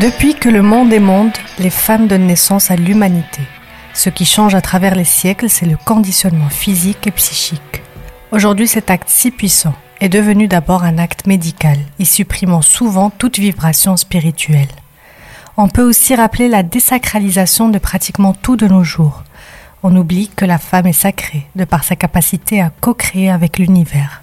Depuis 0.00 0.34
que 0.34 0.48
le 0.48 0.62
monde 0.62 0.90
est 0.90 0.98
monde, 0.98 1.36
les 1.58 1.68
femmes 1.68 2.08
donnent 2.08 2.26
naissance 2.26 2.70
à 2.70 2.76
l'humanité. 2.76 3.42
Ce 3.92 4.08
qui 4.08 4.24
change 4.24 4.54
à 4.54 4.62
travers 4.62 4.94
les 4.94 5.04
siècles, 5.04 5.50
c'est 5.50 5.66
le 5.66 5.76
conditionnement 5.76 6.48
physique 6.48 7.06
et 7.06 7.10
psychique. 7.10 7.82
Aujourd'hui, 8.30 8.66
cet 8.66 8.90
acte 8.90 9.10
si 9.10 9.30
puissant 9.30 9.74
est 10.00 10.08
devenu 10.08 10.48
d'abord 10.48 10.84
un 10.84 10.96
acte 10.96 11.26
médical, 11.26 11.76
y 11.98 12.06
supprimant 12.06 12.62
souvent 12.62 13.10
toute 13.10 13.38
vibration 13.38 13.98
spirituelle. 13.98 14.70
On 15.58 15.68
peut 15.68 15.82
aussi 15.82 16.14
rappeler 16.14 16.48
la 16.48 16.62
désacralisation 16.62 17.68
de 17.68 17.78
pratiquement 17.78 18.32
tout 18.32 18.56
de 18.56 18.66
nos 18.66 18.84
jours. 18.84 19.22
On 19.82 19.94
oublie 19.94 20.30
que 20.34 20.46
la 20.46 20.56
femme 20.56 20.86
est 20.86 20.94
sacrée 20.94 21.46
de 21.54 21.64
par 21.64 21.84
sa 21.84 21.96
capacité 21.96 22.62
à 22.62 22.70
co-créer 22.80 23.30
avec 23.30 23.58
l'univers, 23.58 24.21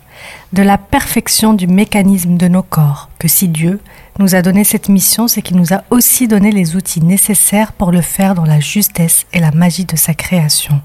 de 0.53 0.63
la 0.63 0.77
perfection 0.77 1.53
du 1.53 1.67
mécanisme 1.67 2.37
de 2.37 2.47
nos 2.47 2.63
corps, 2.63 3.09
que 3.19 3.27
si 3.27 3.47
Dieu 3.47 3.79
nous 4.17 4.35
a 4.35 4.41
donné 4.41 4.63
cette 4.63 4.89
mission, 4.89 5.27
c'est 5.27 5.41
qu'il 5.41 5.57
nous 5.57 5.73
a 5.73 5.83
aussi 5.89 6.27
donné 6.27 6.51
les 6.51 6.75
outils 6.75 7.01
nécessaires 7.01 7.71
pour 7.73 7.91
le 7.91 8.01
faire 8.01 8.35
dans 8.35 8.45
la 8.45 8.59
justesse 8.59 9.25
et 9.33 9.39
la 9.39 9.51
magie 9.51 9.85
de 9.85 9.95
sa 9.95 10.13
création. 10.13 10.81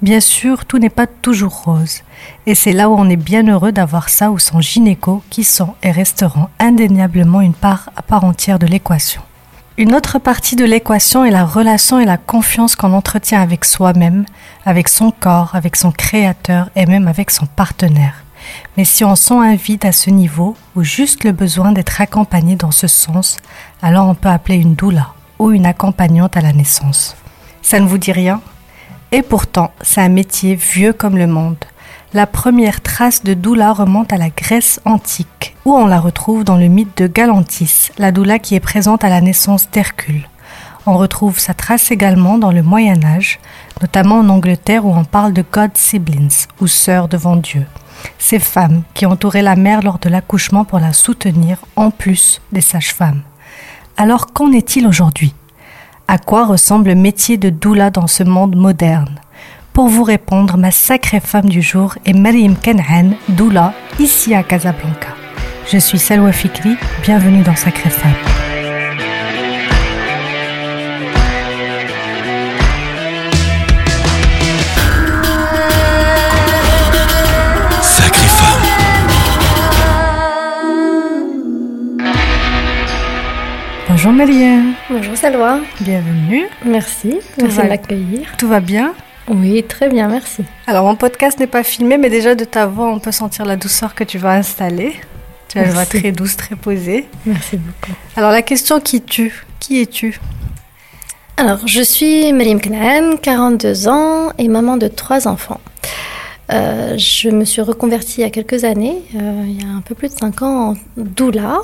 Bien 0.00 0.20
sûr, 0.20 0.64
tout 0.64 0.78
n'est 0.78 0.90
pas 0.90 1.08
toujours 1.08 1.62
rose, 1.62 2.02
et 2.46 2.54
c'est 2.54 2.72
là 2.72 2.88
où 2.88 2.94
on 2.94 3.10
est 3.10 3.16
bien 3.16 3.46
heureux 3.48 3.72
d'avoir 3.72 4.08
ça 4.08 4.30
ou 4.30 4.38
son 4.38 4.60
gynéco 4.60 5.22
qui 5.28 5.42
sont 5.42 5.74
et 5.82 5.90
resteront 5.90 6.48
indéniablement 6.60 7.40
une 7.40 7.54
part 7.54 7.90
à 7.96 8.02
part 8.02 8.24
entière 8.24 8.60
de 8.60 8.66
l'équation. 8.66 9.22
Une 9.76 9.94
autre 9.94 10.18
partie 10.18 10.56
de 10.56 10.64
l'équation 10.64 11.24
est 11.24 11.30
la 11.30 11.44
relation 11.44 12.00
et 12.00 12.04
la 12.04 12.16
confiance 12.16 12.74
qu'on 12.74 12.92
entretient 12.92 13.40
avec 13.40 13.64
soi-même, 13.64 14.24
avec 14.66 14.88
son 14.88 15.12
corps, 15.12 15.54
avec 15.54 15.76
son 15.76 15.92
créateur 15.92 16.68
et 16.74 16.86
même 16.86 17.06
avec 17.06 17.30
son 17.30 17.46
partenaire. 17.46 18.24
Mais 18.76 18.84
si 18.84 19.04
on 19.04 19.16
sent 19.16 19.34
un 19.34 19.54
vide 19.54 19.84
à 19.84 19.92
ce 19.92 20.10
niveau 20.10 20.56
ou 20.76 20.82
juste 20.82 21.24
le 21.24 21.32
besoin 21.32 21.72
d'être 21.72 22.00
accompagné 22.00 22.56
dans 22.56 22.70
ce 22.70 22.86
sens, 22.86 23.36
alors 23.82 24.08
on 24.08 24.14
peut 24.14 24.28
appeler 24.28 24.56
une 24.56 24.74
doula 24.74 25.14
ou 25.38 25.52
une 25.52 25.66
accompagnante 25.66 26.36
à 26.36 26.40
la 26.40 26.52
naissance. 26.52 27.16
Ça 27.62 27.80
ne 27.80 27.86
vous 27.86 27.98
dit 27.98 28.12
rien? 28.12 28.40
Et 29.10 29.22
pourtant, 29.22 29.72
c'est 29.80 30.00
un 30.00 30.08
métier 30.08 30.54
vieux 30.54 30.92
comme 30.92 31.16
le 31.16 31.26
monde. 31.26 31.56
La 32.14 32.26
première 32.26 32.80
trace 32.80 33.22
de 33.22 33.34
doula 33.34 33.72
remonte 33.72 34.12
à 34.12 34.16
la 34.16 34.30
Grèce 34.30 34.80
antique, 34.84 35.54
où 35.64 35.74
on 35.74 35.86
la 35.86 36.00
retrouve 36.00 36.44
dans 36.44 36.56
le 36.56 36.68
mythe 36.68 36.96
de 36.96 37.06
Galantis, 37.06 37.90
la 37.98 38.12
doula 38.12 38.38
qui 38.38 38.54
est 38.54 38.60
présente 38.60 39.04
à 39.04 39.10
la 39.10 39.20
naissance 39.20 39.70
d'Hercule. 39.70 40.26
On 40.86 40.96
retrouve 40.96 41.38
sa 41.38 41.52
trace 41.52 41.90
également 41.90 42.38
dans 42.38 42.52
le 42.52 42.62
Moyen 42.62 43.04
Âge, 43.04 43.40
notamment 43.82 44.20
en 44.20 44.28
Angleterre 44.30 44.86
où 44.86 44.94
on 44.94 45.04
parle 45.04 45.34
de 45.34 45.44
God 45.52 45.72
Siblings, 45.74 46.46
ou 46.60 46.66
sœurs 46.66 47.08
devant 47.08 47.36
Dieu 47.36 47.66
ces 48.18 48.38
femmes 48.38 48.82
qui 48.94 49.06
entouraient 49.06 49.42
la 49.42 49.56
mère 49.56 49.82
lors 49.82 49.98
de 49.98 50.08
l'accouchement 50.08 50.64
pour 50.64 50.78
la 50.78 50.92
soutenir 50.92 51.58
en 51.76 51.90
plus 51.90 52.40
des 52.52 52.60
sages-femmes. 52.60 53.22
Alors 53.96 54.32
qu'en 54.32 54.52
est-il 54.52 54.86
aujourd'hui? 54.86 55.34
À 56.06 56.18
quoi 56.18 56.46
ressemble 56.46 56.88
le 56.88 56.94
métier 56.94 57.36
de 57.36 57.50
doula 57.50 57.90
dans 57.90 58.06
ce 58.06 58.22
monde 58.22 58.56
moderne? 58.56 59.20
Pour 59.72 59.88
vous 59.88 60.04
répondre, 60.04 60.56
ma 60.56 60.70
sacrée 60.70 61.20
femme 61.20 61.48
du 61.48 61.62
jour 61.62 61.94
est 62.04 62.12
Mariam 62.12 62.56
Kenhan, 62.56 63.12
doula, 63.28 63.74
ici 63.98 64.34
à 64.34 64.42
Casablanca. 64.42 65.08
Je 65.70 65.78
suis 65.78 65.98
Salwa 65.98 66.32
Fikri, 66.32 66.76
bienvenue 67.02 67.42
dans 67.42 67.54
Sacrée 67.54 67.90
Femme. 67.90 68.47
Bonjour 84.00 84.12
Marianne. 84.12 84.74
Bonjour 84.88 85.16
Salwa. 85.16 85.58
Bienvenue. 85.80 86.46
Merci. 86.64 87.18
merci 87.36 87.58
de 87.58 87.62
m'accueillir. 87.66 88.28
Tout 88.38 88.46
va 88.46 88.60
bien? 88.60 88.94
Oui, 89.26 89.64
très 89.64 89.88
bien, 89.88 90.06
merci. 90.06 90.44
Alors 90.68 90.84
mon 90.84 90.94
podcast 90.94 91.40
n'est 91.40 91.48
pas 91.48 91.64
filmé, 91.64 91.98
mais 91.98 92.08
déjà 92.08 92.36
de 92.36 92.44
ta 92.44 92.66
voix, 92.66 92.86
on 92.92 93.00
peut 93.00 93.10
sentir 93.10 93.44
la 93.44 93.56
douceur 93.56 93.96
que 93.96 94.04
tu 94.04 94.16
vas 94.16 94.34
installer. 94.34 94.92
Tu 95.48 95.58
as 95.58 95.64
une 95.64 95.72
voix 95.72 95.84
très 95.84 96.12
douce, 96.12 96.36
très 96.36 96.54
posée. 96.54 97.08
Merci 97.26 97.56
beaucoup. 97.56 97.98
Alors 98.14 98.30
la 98.30 98.42
question 98.42 98.78
qui 98.78 99.02
tue, 99.02 99.44
qui 99.58 99.80
es-tu? 99.80 100.20
Alors 101.36 101.66
je 101.66 101.82
suis 101.82 102.32
Mariam 102.32 102.60
Knan, 102.60 103.16
42 103.20 103.88
ans 103.88 104.30
et 104.38 104.46
maman 104.46 104.76
de 104.76 104.86
trois 104.86 105.26
enfants. 105.26 105.60
Euh, 106.50 106.96
je 106.96 107.28
me 107.28 107.44
suis 107.44 107.60
reconvertie 107.60 108.20
il 108.20 108.20
y 108.22 108.24
a 108.24 108.30
quelques 108.30 108.64
années, 108.64 109.02
euh, 109.14 109.42
il 109.46 109.60
y 109.60 109.64
a 109.64 109.68
un 109.68 109.82
peu 109.82 109.94
plus 109.94 110.08
de 110.08 110.14
5 110.14 110.42
ans, 110.42 110.70
en 110.70 110.74
doula, 110.96 111.58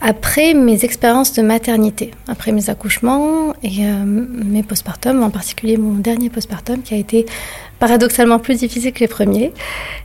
après 0.00 0.54
mes 0.54 0.84
expériences 0.84 1.32
de 1.32 1.42
maternité, 1.42 2.12
après 2.28 2.52
mes 2.52 2.70
accouchements 2.70 3.54
et 3.64 3.84
euh, 3.84 4.04
mes 4.04 4.62
postpartum, 4.62 5.22
en 5.24 5.30
particulier 5.30 5.76
mon 5.78 5.94
dernier 5.94 6.30
postpartum 6.30 6.82
qui 6.82 6.94
a 6.94 6.96
été 6.96 7.26
paradoxalement 7.80 8.38
plus 8.38 8.58
difficile 8.58 8.92
que 8.92 9.00
les 9.00 9.08
premiers. 9.08 9.52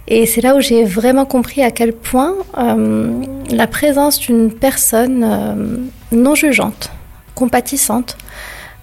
Et 0.08 0.26
c'est 0.26 0.42
là 0.42 0.56
où 0.56 0.60
j'ai 0.60 0.86
vraiment 0.86 1.26
compris 1.26 1.62
à 1.62 1.70
quel 1.70 1.94
point 1.94 2.34
la 2.58 3.68
présence 3.68 4.20
d'une 4.20 4.52
personne 4.52 5.88
non 6.12 6.34
jugeante, 6.34 6.92
compatissante, 7.36 8.18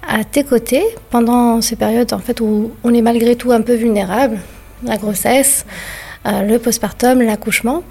à 0.08 0.22
tes 0.22 0.44
côtés 0.44 0.84
pendant 1.10 1.60
ces 1.60 1.74
périodes 1.74 2.12
en 2.12 2.20
fait 2.20 2.40
où 2.40 2.70
on 2.84 2.94
est 2.94 3.02
malgré 3.02 3.34
tout 3.34 3.50
un 3.50 3.60
peu 3.60 3.74
vulnérable, 3.74 4.38
la 4.82 4.96
grossesse, 4.96 5.64
euh, 6.26 6.42
le 6.42 6.58
postpartum, 6.58 7.22
l'accouchement. 7.22 7.82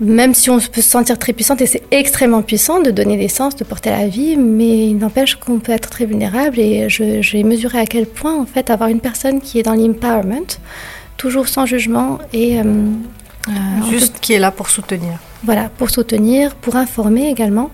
Même 0.00 0.34
si 0.34 0.50
on 0.50 0.58
peut 0.58 0.80
se 0.80 0.90
sentir 0.90 1.18
très 1.18 1.32
puissante, 1.32 1.62
et 1.62 1.66
c'est 1.66 1.82
extrêmement 1.92 2.42
puissant 2.42 2.82
de 2.82 2.90
donner 2.90 3.16
naissance, 3.16 3.54
de 3.54 3.62
porter 3.62 3.90
la 3.90 4.08
vie, 4.08 4.36
mais 4.36 4.88
il 4.88 4.98
n'empêche 4.98 5.36
qu'on 5.36 5.60
peut 5.60 5.70
être 5.70 5.88
très 5.88 6.04
vulnérable. 6.04 6.58
Et 6.58 6.88
j'ai 6.88 7.44
mesuré 7.44 7.78
à 7.78 7.86
quel 7.86 8.06
point, 8.06 8.34
en 8.36 8.44
fait, 8.44 8.70
avoir 8.70 8.88
une 8.88 9.00
personne 9.00 9.40
qui 9.40 9.60
est 9.60 9.62
dans 9.62 9.74
l'empowerment, 9.74 10.58
toujours 11.16 11.46
sans 11.48 11.64
jugement 11.64 12.18
et. 12.32 12.58
Euh, 12.58 12.64
euh, 13.48 13.90
Juste 13.90 14.18
qui 14.20 14.32
est 14.32 14.38
là 14.38 14.50
pour 14.50 14.68
soutenir. 14.68 15.18
Voilà, 15.44 15.68
pour 15.68 15.90
soutenir, 15.90 16.54
pour 16.56 16.74
informer 16.76 17.28
également. 17.28 17.70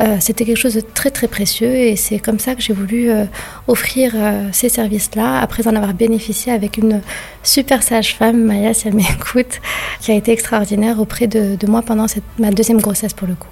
Euh, 0.00 0.16
c'était 0.18 0.44
quelque 0.44 0.58
chose 0.58 0.74
de 0.74 0.80
très 0.80 1.10
très 1.10 1.28
précieux 1.28 1.72
et 1.72 1.94
c'est 1.94 2.18
comme 2.18 2.40
ça 2.40 2.56
que 2.56 2.60
j'ai 2.60 2.72
voulu 2.72 3.10
euh, 3.10 3.26
offrir 3.68 4.12
euh, 4.16 4.48
ces 4.50 4.68
services-là 4.68 5.38
après 5.40 5.68
en 5.68 5.76
avoir 5.76 5.94
bénéficié 5.94 6.52
avec 6.52 6.78
une 6.78 7.00
super 7.44 7.82
sage-femme, 7.82 8.42
Maya, 8.42 8.74
si 8.74 8.88
elle 8.88 8.94
m'écoute, 8.94 9.60
qui 10.00 10.10
a 10.10 10.14
été 10.14 10.32
extraordinaire 10.32 10.98
auprès 10.98 11.28
de, 11.28 11.56
moi 11.68 11.82
pendant 11.82 12.06
ma 12.38 12.50
deuxième 12.50 12.80
grossesse 12.80 13.12
pour 13.12 13.28
le 13.28 13.34
coup. 13.34 13.48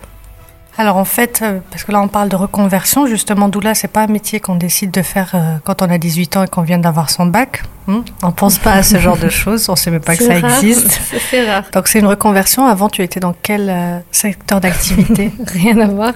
Alors 0.76 0.96
en 0.96 1.04
fait, 1.04 1.44
parce 1.70 1.84
que 1.84 1.92
là 1.92 2.00
on 2.00 2.08
parle 2.08 2.28
de 2.28 2.36
reconversion, 2.36 3.06
justement, 3.06 3.48
doula, 3.48 3.74
c'est 3.74 3.88
pas 3.88 4.04
un 4.04 4.06
métier 4.06 4.40
qu'on 4.40 4.56
décide 4.56 4.90
de 4.90 5.02
faire 5.02 5.60
quand 5.64 5.82
on 5.82 5.90
a 5.90 5.98
18 5.98 6.36
ans 6.38 6.44
et 6.44 6.48
qu'on 6.48 6.62
vient 6.62 6.78
d'avoir 6.78 7.10
son 7.10 7.26
bac. 7.26 7.62
Hmm? 7.86 8.02
On 8.22 8.30
pense 8.30 8.58
pas 8.58 8.74
à 8.74 8.82
ce 8.82 8.98
genre 8.98 9.16
de 9.16 9.28
choses, 9.28 9.68
on 9.68 9.76
sait 9.76 9.90
même 9.90 10.00
pas 10.00 10.16
que 10.16 10.24
ça 10.24 10.38
existe. 10.38 11.00
C'est 11.30 11.44
rare. 11.44 11.64
Donc 11.72 11.88
c'est 11.88 11.98
une 11.98 12.06
reconversion. 12.06 12.66
Avant, 12.66 12.88
tu 12.88 13.02
étais 13.02 13.20
dans 13.20 13.34
quel 13.42 14.02
secteur 14.12 14.60
d'activité? 14.60 15.30
Rien 15.46 15.78
à 15.80 15.86
voir. 15.86 16.12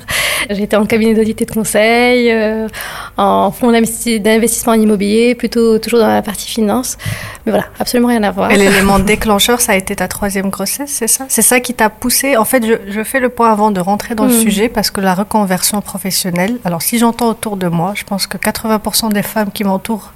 J'étais 0.50 0.76
en 0.76 0.86
cabinet 0.86 1.14
d'audit 1.14 1.40
et 1.42 1.44
de 1.44 1.50
conseil, 1.50 2.30
euh, 2.30 2.68
en 3.16 3.50
fonds 3.50 3.72
d'investissement 3.72 4.72
en 4.72 4.80
immobilier, 4.80 5.34
plutôt 5.34 5.78
toujours 5.78 6.00
dans 6.00 6.08
la 6.08 6.22
partie 6.22 6.48
finance. 6.48 6.96
Mais 7.44 7.52
voilà, 7.52 7.66
absolument 7.78 8.08
rien 8.08 8.22
à 8.22 8.30
voir. 8.30 8.50
Et 8.50 8.56
l'élément 8.56 8.98
déclencheur, 8.98 9.60
ça 9.60 9.72
a 9.72 9.76
été 9.76 9.96
ta 9.96 10.08
troisième 10.08 10.50
grossesse, 10.50 10.90
c'est 10.90 11.08
ça? 11.08 11.24
C'est 11.28 11.42
ça 11.42 11.60
qui 11.60 11.74
t'a 11.74 11.90
poussé? 11.90 12.36
En 12.36 12.44
fait, 12.44 12.64
je, 12.64 13.02
fais 13.02 13.20
le 13.20 13.28
point 13.28 13.50
avant 13.50 13.70
de 13.70 13.80
rentrer 13.80 14.14
dans 14.14 14.26
le 14.26 14.34
hmm. 14.34 14.42
sujet 14.42 14.68
parce 14.68 14.90
que 14.90 15.00
la 15.00 15.14
reconversion 15.14 15.80
professionnelle, 15.80 16.58
alors 16.64 16.82
si 16.82 16.98
j'entends 16.98 17.30
autour 17.30 17.56
de 17.56 17.68
moi, 17.68 17.92
je 17.94 18.04
pense 18.04 18.26
que 18.26 18.36
80% 18.36 19.12
des 19.12 19.22
femmes 19.22 19.50
qui 19.52 19.64
m'entourent 19.64 20.12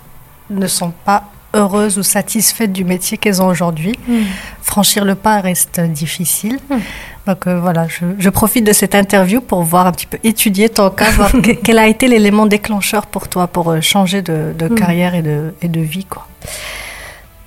ne 0.50 0.66
sont 0.66 0.92
pas 1.04 1.24
heureuses 1.54 1.98
ou 1.98 2.02
satisfaites 2.02 2.72
du 2.72 2.84
métier 2.84 3.18
qu'elles 3.18 3.42
ont 3.42 3.48
aujourd'hui. 3.48 3.98
Hmm. 4.08 4.22
Franchir 4.62 5.04
le 5.04 5.14
pas 5.14 5.40
reste 5.40 5.80
difficile. 5.80 6.58
Hmm. 6.68 6.78
Donc 7.26 7.46
euh, 7.46 7.60
voilà, 7.60 7.86
je, 7.88 8.28
profite 8.28 8.64
de 8.64 8.72
cette 8.72 8.94
interview 8.94 9.40
pour 9.40 9.62
voir 9.62 9.86
un 9.86 9.92
petit 9.92 10.06
peu, 10.06 10.18
étudier 10.24 10.68
ton 10.68 10.90
cas, 10.90 11.10
voir 11.10 11.32
quel 11.64 11.78
a 11.78 11.86
été 11.86 12.08
l'élément 12.08 12.46
déclencheur 12.46 13.06
pour 13.06 13.28
toi 13.28 13.46
pour 13.46 13.70
euh, 13.70 13.80
changer 13.80 14.22
de, 14.22 14.52
hmm. 14.58 14.74
carrière 14.74 15.14
et 15.14 15.22
de, 15.22 15.54
et 15.62 15.68
de 15.68 15.80
vie. 15.80 16.04
quoi. 16.04 16.26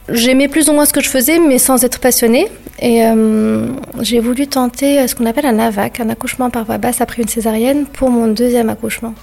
J'aimais 0.10 0.50
plus 0.50 0.70
ou 0.70 0.74
moins 0.74 0.86
ce 0.86 0.92
que 0.92 1.02
je 1.02 1.08
faisais, 1.08 1.40
mais 1.40 1.58
sans 1.58 1.84
être 1.86 2.00
passionnée. 2.00 2.48
Et 2.80 3.04
euh, 3.06 3.68
j'ai 4.02 4.20
voulu 4.20 4.48
tenter 4.48 5.08
ce 5.08 5.16
qu'on 5.16 5.26
appelle 5.26 5.46
un 5.46 5.60
AVAC, 5.60 6.02
un 6.02 6.10
accouchement 6.10 6.50
par 6.50 6.66
voie 6.66 6.78
basse 6.78 7.00
après 7.00 7.22
une 7.22 7.30
césarienne, 7.30 7.86
pour 7.86 8.10
mon 8.10 8.28
deuxième 8.28 8.70
accouchement. 8.70 9.14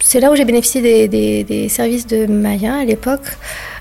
C'est 0.00 0.20
là 0.20 0.30
où 0.30 0.36
j'ai 0.36 0.44
bénéficié 0.44 1.08
des, 1.08 1.44
des, 1.44 1.68
services 1.68 2.06
de 2.06 2.26
Maya 2.26 2.76
à 2.76 2.84
l'époque. 2.84 3.26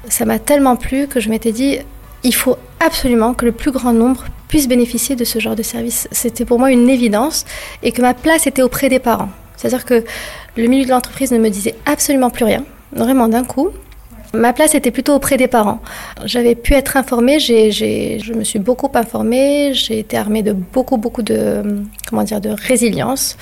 Ça 0.09 0.25
m'a 0.25 0.39
tellement 0.39 0.75
plu 0.75 1.07
que 1.07 1.19
je 1.19 1.29
m'étais 1.29 1.51
dit, 1.51 1.79
il 2.23 2.33
faut 2.33 2.57
absolument 2.79 3.33
que 3.33 3.45
le 3.45 3.51
plus 3.51 3.71
grand 3.71 3.94
nombre 3.94 4.25
puisse 4.47 4.67
bénéficier 4.67 5.15
de 5.15 5.23
ce 5.23 5.39
genre 5.39 5.55
de 5.55 5.63
service. 5.63 6.07
C'était 6.11 6.45
pour 6.45 6.59
moi 6.59 6.71
une 6.71 6.89
évidence 6.89 7.45
et 7.81 7.91
que 7.91 8.01
ma 8.01 8.13
place 8.13 8.47
était 8.47 8.61
auprès 8.61 8.89
des 8.89 9.00
parents. 9.00 9.29
C'est-à-dire 9.55 9.85
que 9.85 10.03
le 10.57 10.67
milieu 10.67 10.85
de 10.85 10.89
l'entreprise 10.89 11.31
ne 11.31 11.38
me 11.38 11.50
disait 11.50 11.75
absolument 11.85 12.29
plus 12.29 12.45
rien, 12.45 12.63
vraiment 12.91 13.27
d'un 13.27 13.44
coup. 13.44 13.69
Ma 14.33 14.51
place 14.51 14.73
était 14.73 14.91
plutôt 14.91 15.13
auprès 15.13 15.38
des 15.38 15.47
parents. 15.47 15.79
J'avais 16.25 16.56
pu 16.56 16.73
être 16.73 16.97
informée, 16.97 17.39
j'ai, 17.39 17.71
je 17.71 18.33
me 18.33 18.44
suis 18.44 18.59
beaucoup 18.59 18.89
informée, 18.95 19.73
j'ai 19.73 19.99
été 19.99 20.17
armée 20.17 20.41
de 20.41 20.53
beaucoup, 20.53 20.97
beaucoup 20.97 21.21
de, 21.21 21.83
comment 22.13 22.24
dire, 22.24 22.42
de 22.42 22.50
résilience. 22.50 23.38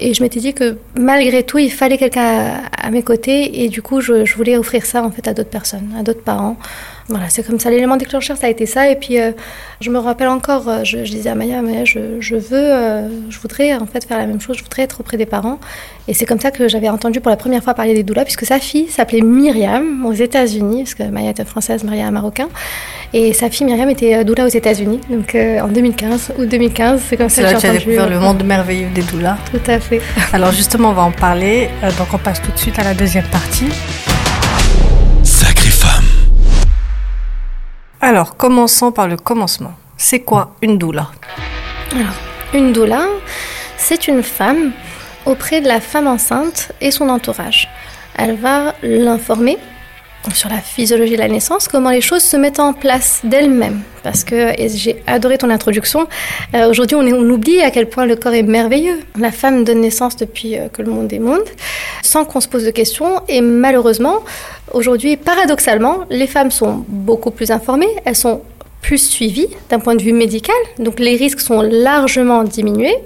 Et 0.00 0.14
je 0.14 0.22
m'étais 0.22 0.38
dit 0.38 0.54
que 0.54 0.76
malgré 0.96 1.42
tout, 1.42 1.58
il 1.58 1.70
fallait 1.70 1.98
quelqu'un 1.98 2.62
à, 2.80 2.90
mes 2.90 3.02
côtés. 3.02 3.64
Et 3.64 3.68
du 3.68 3.82
coup, 3.82 4.00
je, 4.00 4.24
je 4.24 4.36
voulais 4.36 4.56
offrir 4.56 4.86
ça 4.86 5.02
en 5.02 5.10
fait 5.10 5.26
à 5.26 5.34
d'autres 5.34 5.50
personnes, 5.50 5.90
à 5.98 6.02
d'autres 6.02 6.22
parents. 6.22 6.56
Voilà, 7.08 7.28
c'est 7.28 7.46
comme 7.46 7.60
ça. 7.60 7.70
L'élément 7.70 7.98
déclencheur, 7.98 8.36
ça 8.36 8.46
a 8.46 8.50
été 8.50 8.64
ça. 8.64 8.88
Et 8.88 8.96
puis, 8.96 9.20
euh, 9.20 9.32
je 9.80 9.90
me 9.90 9.98
rappelle 9.98 10.28
encore, 10.28 10.68
euh, 10.68 10.84
je, 10.84 10.98
disais 10.98 11.28
à 11.28 11.34
Maya, 11.34 11.60
mais 11.60 11.84
je, 11.84 12.18
je 12.20 12.34
veux, 12.34 12.52
euh, 12.52 13.08
je 13.28 13.38
voudrais 13.40 13.74
en 13.74 13.86
fait 13.86 14.06
faire 14.06 14.16
la 14.16 14.26
même 14.26 14.40
chose. 14.40 14.56
Je 14.56 14.62
voudrais 14.62 14.82
être 14.82 15.00
auprès 15.00 15.18
des 15.18 15.26
parents. 15.26 15.58
Et 16.08 16.14
c'est 16.14 16.24
comme 16.24 16.40
ça 16.40 16.50
que 16.50 16.66
j'avais 16.66 16.88
entendu 16.88 17.20
pour 17.20 17.30
la 17.30 17.36
première 17.36 17.62
fois 17.62 17.74
parler 17.74 17.92
des 17.94 18.04
doulas, 18.04 18.24
puisque 18.24 18.46
sa 18.46 18.58
fille 18.58 18.88
s'appelait 18.88 19.20
Myriam 19.20 20.06
aux 20.06 20.14
États-Unis, 20.14 20.84
parce 20.84 20.94
que 20.94 21.02
Maya 21.02 21.30
était 21.30 21.44
française, 21.44 21.84
Maria 21.84 22.10
marocain. 22.10 22.48
Et 23.12 23.32
sa 23.34 23.50
fille 23.50 23.66
Myriam 23.66 23.90
était 23.90 24.24
doula 24.24 24.46
aux 24.46 24.48
États-Unis, 24.48 25.00
donc 25.10 25.34
en 25.36 25.68
2015 25.68 26.32
ou 26.38 26.46
2015. 26.46 27.02
C'est 27.08 27.16
comme 27.16 27.28
ça 27.28 27.42
que 27.42 27.60
j'ai 27.60 27.68
entendu. 27.68 27.96
Le 28.06 28.18
monde 28.18 28.42
merveilleux 28.44 28.90
des 28.90 29.02
doulas. 29.02 29.38
Tout 29.50 29.70
à 29.70 29.80
fait. 29.80 30.00
Alors 30.32 30.52
justement, 30.52 30.90
on 30.90 30.94
va 30.94 31.02
en 31.02 31.12
parler. 31.12 31.68
donc 31.98 32.08
on 32.12 32.18
passe 32.18 32.40
tout 32.40 32.52
de 32.52 32.58
suite 32.58 32.78
à 32.78 32.84
la 32.84 32.94
deuxième 32.94 33.26
partie. 33.26 33.68
Alors, 38.06 38.36
commençons 38.36 38.92
par 38.92 39.08
le 39.08 39.16
commencement. 39.16 39.72
C'est 39.96 40.20
quoi 40.20 40.56
une 40.60 40.76
doula? 40.76 41.10
Alors, 41.94 42.12
une 42.52 42.70
doula, 42.70 43.06
c'est 43.78 44.08
une 44.08 44.22
femme 44.22 44.72
auprès 45.24 45.62
de 45.62 45.68
la 45.68 45.80
femme 45.80 46.06
enceinte 46.06 46.72
et 46.82 46.90
son 46.90 47.08
entourage. 47.08 47.66
Elle 48.14 48.36
va 48.36 48.74
l'informer 48.82 49.56
sur 50.32 50.48
la 50.48 50.58
physiologie 50.58 51.12
de 51.14 51.18
la 51.18 51.28
naissance, 51.28 51.68
comment 51.68 51.90
les 51.90 52.00
choses 52.00 52.22
se 52.22 52.36
mettent 52.36 52.60
en 52.60 52.72
place 52.72 53.20
d'elles-mêmes. 53.24 53.82
Parce 54.02 54.24
que 54.24 54.52
j'ai 54.58 55.02
adoré 55.06 55.38
ton 55.38 55.50
introduction. 55.50 56.06
Euh, 56.54 56.68
aujourd'hui, 56.68 56.96
on, 56.96 57.00
on, 57.00 57.30
oublie 57.30 57.60
à 57.60 57.70
quel 57.70 57.88
point 57.88 58.06
le 58.06 58.16
corps 58.16 58.34
est 58.34 58.42
merveilleux. 58.42 59.00
La 59.18 59.32
femme 59.32 59.64
donne 59.64 59.80
naissance 59.80 60.16
depuis 60.16 60.56
euh, 60.56 60.68
que 60.68 60.82
le 60.82 60.90
monde 60.90 61.12
est 61.12 61.18
monde, 61.18 61.44
sans 62.02 62.24
qu'on 62.24 62.40
se 62.40 62.48
pose 62.48 62.64
de 62.64 62.70
questions. 62.70 63.22
Et 63.28 63.40
malheureusement, 63.40 64.20
Aujourd'hui, 64.72 65.16
paradoxalement, 65.16 66.04
les 66.10 66.26
femmes 66.26 66.50
sont 66.50 66.84
beaucoup 66.88 67.30
plus 67.30 67.50
informées, 67.50 67.88
elles 68.04 68.16
sont 68.16 68.40
plus 68.80 68.98
suivies 68.98 69.48
d'un 69.68 69.78
point 69.78 69.94
de 69.94 70.02
vue 70.02 70.12
médical, 70.12 70.56
donc 70.78 70.98
les 70.98 71.16
risques 71.16 71.40
sont 71.40 71.60
largement 71.62 72.44
diminués, 72.44 72.96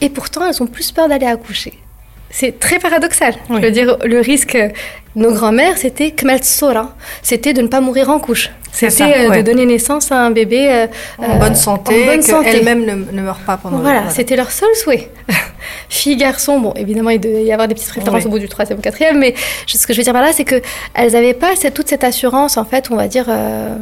et 0.00 0.10
pourtant 0.10 0.46
elles 0.46 0.62
ont 0.62 0.66
plus 0.66 0.92
peur 0.92 1.08
d'aller 1.08 1.26
accoucher. 1.26 1.78
C'est 2.34 2.58
très 2.58 2.80
paradoxal. 2.80 3.32
Je 3.48 3.54
veux 3.54 3.70
dire, 3.70 3.96
le 4.04 4.18
risque, 4.18 4.58
nos 5.14 5.32
grands-mères, 5.32 5.78
c'était 5.78 6.10
kmeltsora, 6.10 6.96
c'était 7.22 7.52
de 7.52 7.62
ne 7.62 7.68
pas 7.68 7.80
mourir 7.80 8.10
en 8.10 8.18
couche. 8.18 8.50
C'était 8.72 9.30
euh, 9.30 9.36
de 9.36 9.42
donner 9.42 9.66
naissance 9.66 10.10
à 10.10 10.16
un 10.16 10.32
bébé 10.32 10.68
euh, 10.68 10.86
en 11.18 11.36
bonne 11.36 11.54
santé, 11.54 12.18
qu'elle-même 12.42 12.84
ne, 12.84 12.94
ne 13.12 13.22
meurt 13.22 13.40
pas 13.42 13.56
pendant 13.56 13.78
Voilà, 13.78 14.10
c'était 14.10 14.34
leur 14.34 14.50
seul 14.50 14.74
souhait. 14.74 15.12
Fille, 15.88 16.16
garçon, 16.16 16.58
bon, 16.58 16.72
évidemment, 16.74 17.10
il 17.10 17.20
devait 17.20 17.44
y 17.44 17.52
avoir 17.52 17.68
des 17.68 17.74
petites 17.76 17.90
références 17.90 18.26
au 18.26 18.30
bout 18.30 18.40
du 18.40 18.48
troisième 18.48 18.80
ou 18.80 18.82
quatrième, 18.82 19.18
mais 19.18 19.34
ce 19.68 19.86
que 19.86 19.92
je 19.92 19.98
veux 19.98 20.04
dire 20.04 20.12
par 20.12 20.22
là, 20.22 20.32
c'est 20.32 20.44
qu'elles 20.44 21.12
n'avaient 21.12 21.34
pas 21.34 21.54
toute 21.72 21.88
cette 21.88 22.02
assurance, 22.02 22.56
en 22.56 22.64
fait, 22.64 22.88
on 22.90 22.96
va 22.96 23.06
dire, 23.06 23.26
euh, 23.28 23.76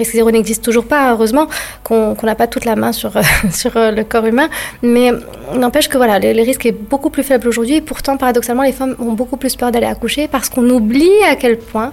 risque 0.00 0.14
zéro 0.14 0.30
n'existe 0.30 0.64
toujours 0.64 0.84
pas, 0.84 1.12
heureusement, 1.12 1.46
qu'on 1.84 2.16
n'a 2.22 2.34
pas 2.34 2.46
toute 2.46 2.64
la 2.64 2.76
main 2.76 2.92
sur, 2.92 3.12
sur 3.52 3.72
le 3.74 4.02
corps 4.02 4.26
humain, 4.26 4.48
mais 4.82 5.12
n'empêche 5.54 5.88
que 5.88 5.96
voilà, 5.96 6.18
le, 6.18 6.32
le, 6.32 6.42
risque 6.42 6.66
est 6.66 6.72
beaucoup 6.72 7.10
plus 7.10 7.22
faible 7.22 7.48
aujourd'hui, 7.48 7.76
et 7.76 7.80
pourtant, 7.80 8.16
paradoxalement, 8.16 8.62
les 8.62 8.72
femmes 8.72 8.96
ont 8.98 9.12
beaucoup 9.12 9.36
plus 9.36 9.56
peur 9.56 9.70
d'aller 9.70 9.86
accoucher 9.86 10.28
parce 10.28 10.48
qu'on 10.48 10.68
oublie 10.68 11.10
à 11.28 11.36
quel 11.36 11.58
point 11.58 11.92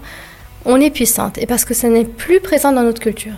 on 0.67 0.81
est 0.81 0.89
puissante 0.89 1.37
et 1.37 1.45
parce 1.45 1.65
que 1.65 1.73
ça 1.73 1.87
n'est 1.87 2.03
plus 2.03 2.39
présent 2.41 2.71
dans 2.71 2.83
notre 2.83 3.01
culture. 3.01 3.33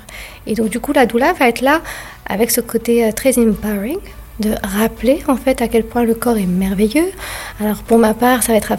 Et 0.48 0.56
donc 0.56 0.70
du 0.70 0.80
coup, 0.80 0.94
la 0.94 1.06
doula 1.06 1.32
va 1.34 1.48
être 1.48 1.62
là 1.62 1.82
avec 2.26 2.52
ce 2.52 2.60
côté 2.60 3.06
euh, 3.06 3.12
très 3.12 3.38
empowering 3.38 4.00
de 4.40 4.56
rappeler 4.64 5.22
en 5.28 5.36
fait 5.36 5.62
à 5.62 5.68
quel 5.68 5.84
point 5.84 6.04
le 6.04 6.14
corps 6.14 6.38
est 6.38 6.46
merveilleux. 6.46 7.12
Alors 7.60 7.78
pour 7.78 7.98
ma 7.98 8.14
part, 8.14 8.44
ça 8.44 8.54
va 8.54 8.58
être 8.58 8.74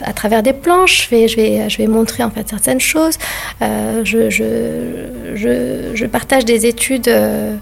à, 0.00 0.12
travers 0.12 0.42
des 0.42 0.52
planches. 0.52 1.04
Je 1.04 1.10
vais, 1.10 1.28
je 1.28 1.36
vais, 1.36 1.70
je 1.70 1.78
vais 1.78 1.86
montrer 1.86 2.22
en 2.22 2.30
fait 2.30 2.48
certaines 2.48 2.80
choses. 2.80 3.18
Euh, 3.62 4.02
je, 4.04 4.30
je, 4.30 5.92
je, 5.94 6.06
partage 6.06 6.44
des 6.44 6.66
études 6.66 7.08
euh, 7.08 7.56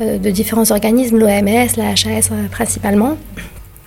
de 0.00 0.30
différents 0.30 0.70
organismes, 0.70 1.18
l'OMS, 1.18 1.68
la 1.76 1.90
HAS 1.90 2.30
principalement, 2.50 3.16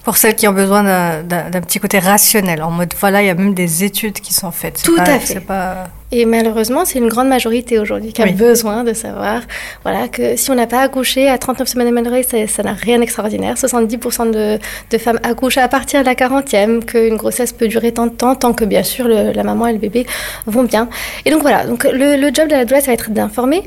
pour 0.03 0.17
celles 0.17 0.35
qui 0.35 0.47
ont 0.47 0.53
besoin 0.53 0.83
d'un 1.23 1.61
petit 1.61 1.79
côté 1.79 1.99
rationnel, 1.99 2.63
en 2.63 2.71
mode 2.71 2.93
voilà, 2.99 3.21
il 3.21 3.27
y 3.27 3.29
a 3.29 3.35
même 3.35 3.53
des 3.53 3.83
études 3.83 4.19
qui 4.19 4.33
sont 4.33 4.51
faites. 4.51 4.81
Tout 4.83 4.97
à 4.97 5.19
fait. 5.19 5.39
Pas... 5.39 5.87
Et 6.13 6.25
malheureusement, 6.25 6.83
c'est 6.83 6.99
une 6.99 7.07
grande 7.07 7.29
majorité 7.29 7.79
aujourd'hui 7.79 8.11
qui 8.11 8.21
a 8.21 8.25
besoin 8.25 8.83
de 8.83 8.93
savoir 8.93 9.41
voilà, 9.83 10.09
que 10.09 10.35
si 10.35 10.51
on 10.51 10.55
n'a 10.55 10.67
pas 10.67 10.81
accouché 10.81 11.29
à 11.29 11.37
39 11.37 11.67
semaines 11.67 11.87
d'aménorrhée, 11.87 12.23
ça, 12.23 12.45
ça 12.47 12.63
n'a 12.63 12.73
rien 12.73 12.99
d'extraordinaire. 12.99 13.55
70% 13.55 14.31
de, 14.31 14.59
de, 14.89 14.97
femmes 14.97 15.19
accouchent 15.23 15.57
à 15.57 15.69
partir 15.69 16.01
de 16.01 16.05
la 16.05 16.15
40e, 16.15 16.83
qu'une 16.83 17.15
grossesse 17.15 17.53
peut 17.53 17.69
durer 17.69 17.93
tant 17.93 18.07
de 18.07 18.11
temps, 18.11 18.35
tant 18.35 18.51
que 18.51 18.65
bien 18.65 18.83
sûr 18.83 19.07
la 19.07 19.43
maman 19.43 19.67
et 19.67 19.73
le 19.73 19.79
bébé 19.79 20.05
vont 20.47 20.63
bien. 20.63 20.89
Et 21.23 21.31
donc 21.31 21.41
voilà, 21.43 21.65
donc 21.65 21.85
le, 21.85 22.17
le 22.17 22.33
job 22.33 22.47
de 22.47 22.55
la 22.55 22.65
douleur, 22.65 22.81
ça 22.81 22.87
va 22.87 22.93
être 22.93 23.11
d'informer, 23.11 23.63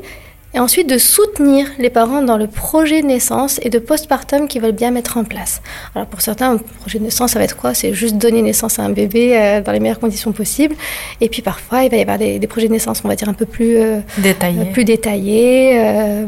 et 0.55 0.59
ensuite 0.59 0.89
de 0.89 0.97
soutenir 0.97 1.67
les 1.79 1.89
parents 1.89 2.21
dans 2.21 2.37
le 2.37 2.47
projet 2.47 3.01
de 3.01 3.07
naissance 3.07 3.59
et 3.61 3.69
de 3.69 3.77
postpartum 3.77 4.47
qu'ils 4.47 4.61
veulent 4.61 4.71
bien 4.71 4.89
mettre 4.89 5.17
en 5.17 5.25
place. 5.25 5.61
Alors 5.93 6.07
pour 6.07 6.21
certains, 6.21 6.53
un 6.53 6.57
projet 6.57 6.97
de 6.97 7.03
naissance, 7.03 7.31
ça 7.31 7.39
va 7.39 7.45
être 7.45 7.57
quoi? 7.57 7.73
C'est 7.73 7.93
juste 7.93 8.15
donner 8.15 8.41
naissance 8.41 8.79
à 8.79 8.83
un 8.83 8.89
bébé 8.89 9.37
euh, 9.37 9.61
dans 9.61 9.73
les 9.73 9.81
meilleures 9.81 9.99
conditions 9.99 10.31
possibles. 10.31 10.75
Et 11.19 11.27
puis 11.27 11.41
parfois, 11.41 11.83
il 11.83 11.91
va 11.91 11.97
y 11.97 12.01
avoir 12.01 12.17
des, 12.17 12.39
projets 12.47 12.67
de 12.67 12.71
naissance, 12.71 13.01
on 13.03 13.09
va 13.09 13.15
dire, 13.15 13.27
un 13.27 13.33
peu 13.33 13.45
plus 13.45 13.77
euh, 13.77 13.99
détaillés. 14.17 14.61
Euh, 14.61 14.71
plus 14.71 14.85
détaillés. 14.85 16.25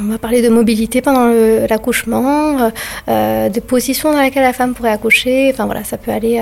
on 0.00 0.04
va 0.04 0.18
parler 0.18 0.40
de 0.40 0.48
mobilité 0.48 1.02
pendant 1.02 1.26
l'accouchement, 1.68 2.70
de 3.08 3.60
positions 3.60 4.12
dans 4.12 4.22
lesquelles 4.22 4.44
la 4.44 4.52
femme 4.52 4.74
pourrait 4.74 4.92
accoucher. 4.92 5.50
Enfin 5.52 5.66
voilà, 5.66 5.82
ça 5.82 5.96
peut 5.96 6.12
aller... 6.12 6.40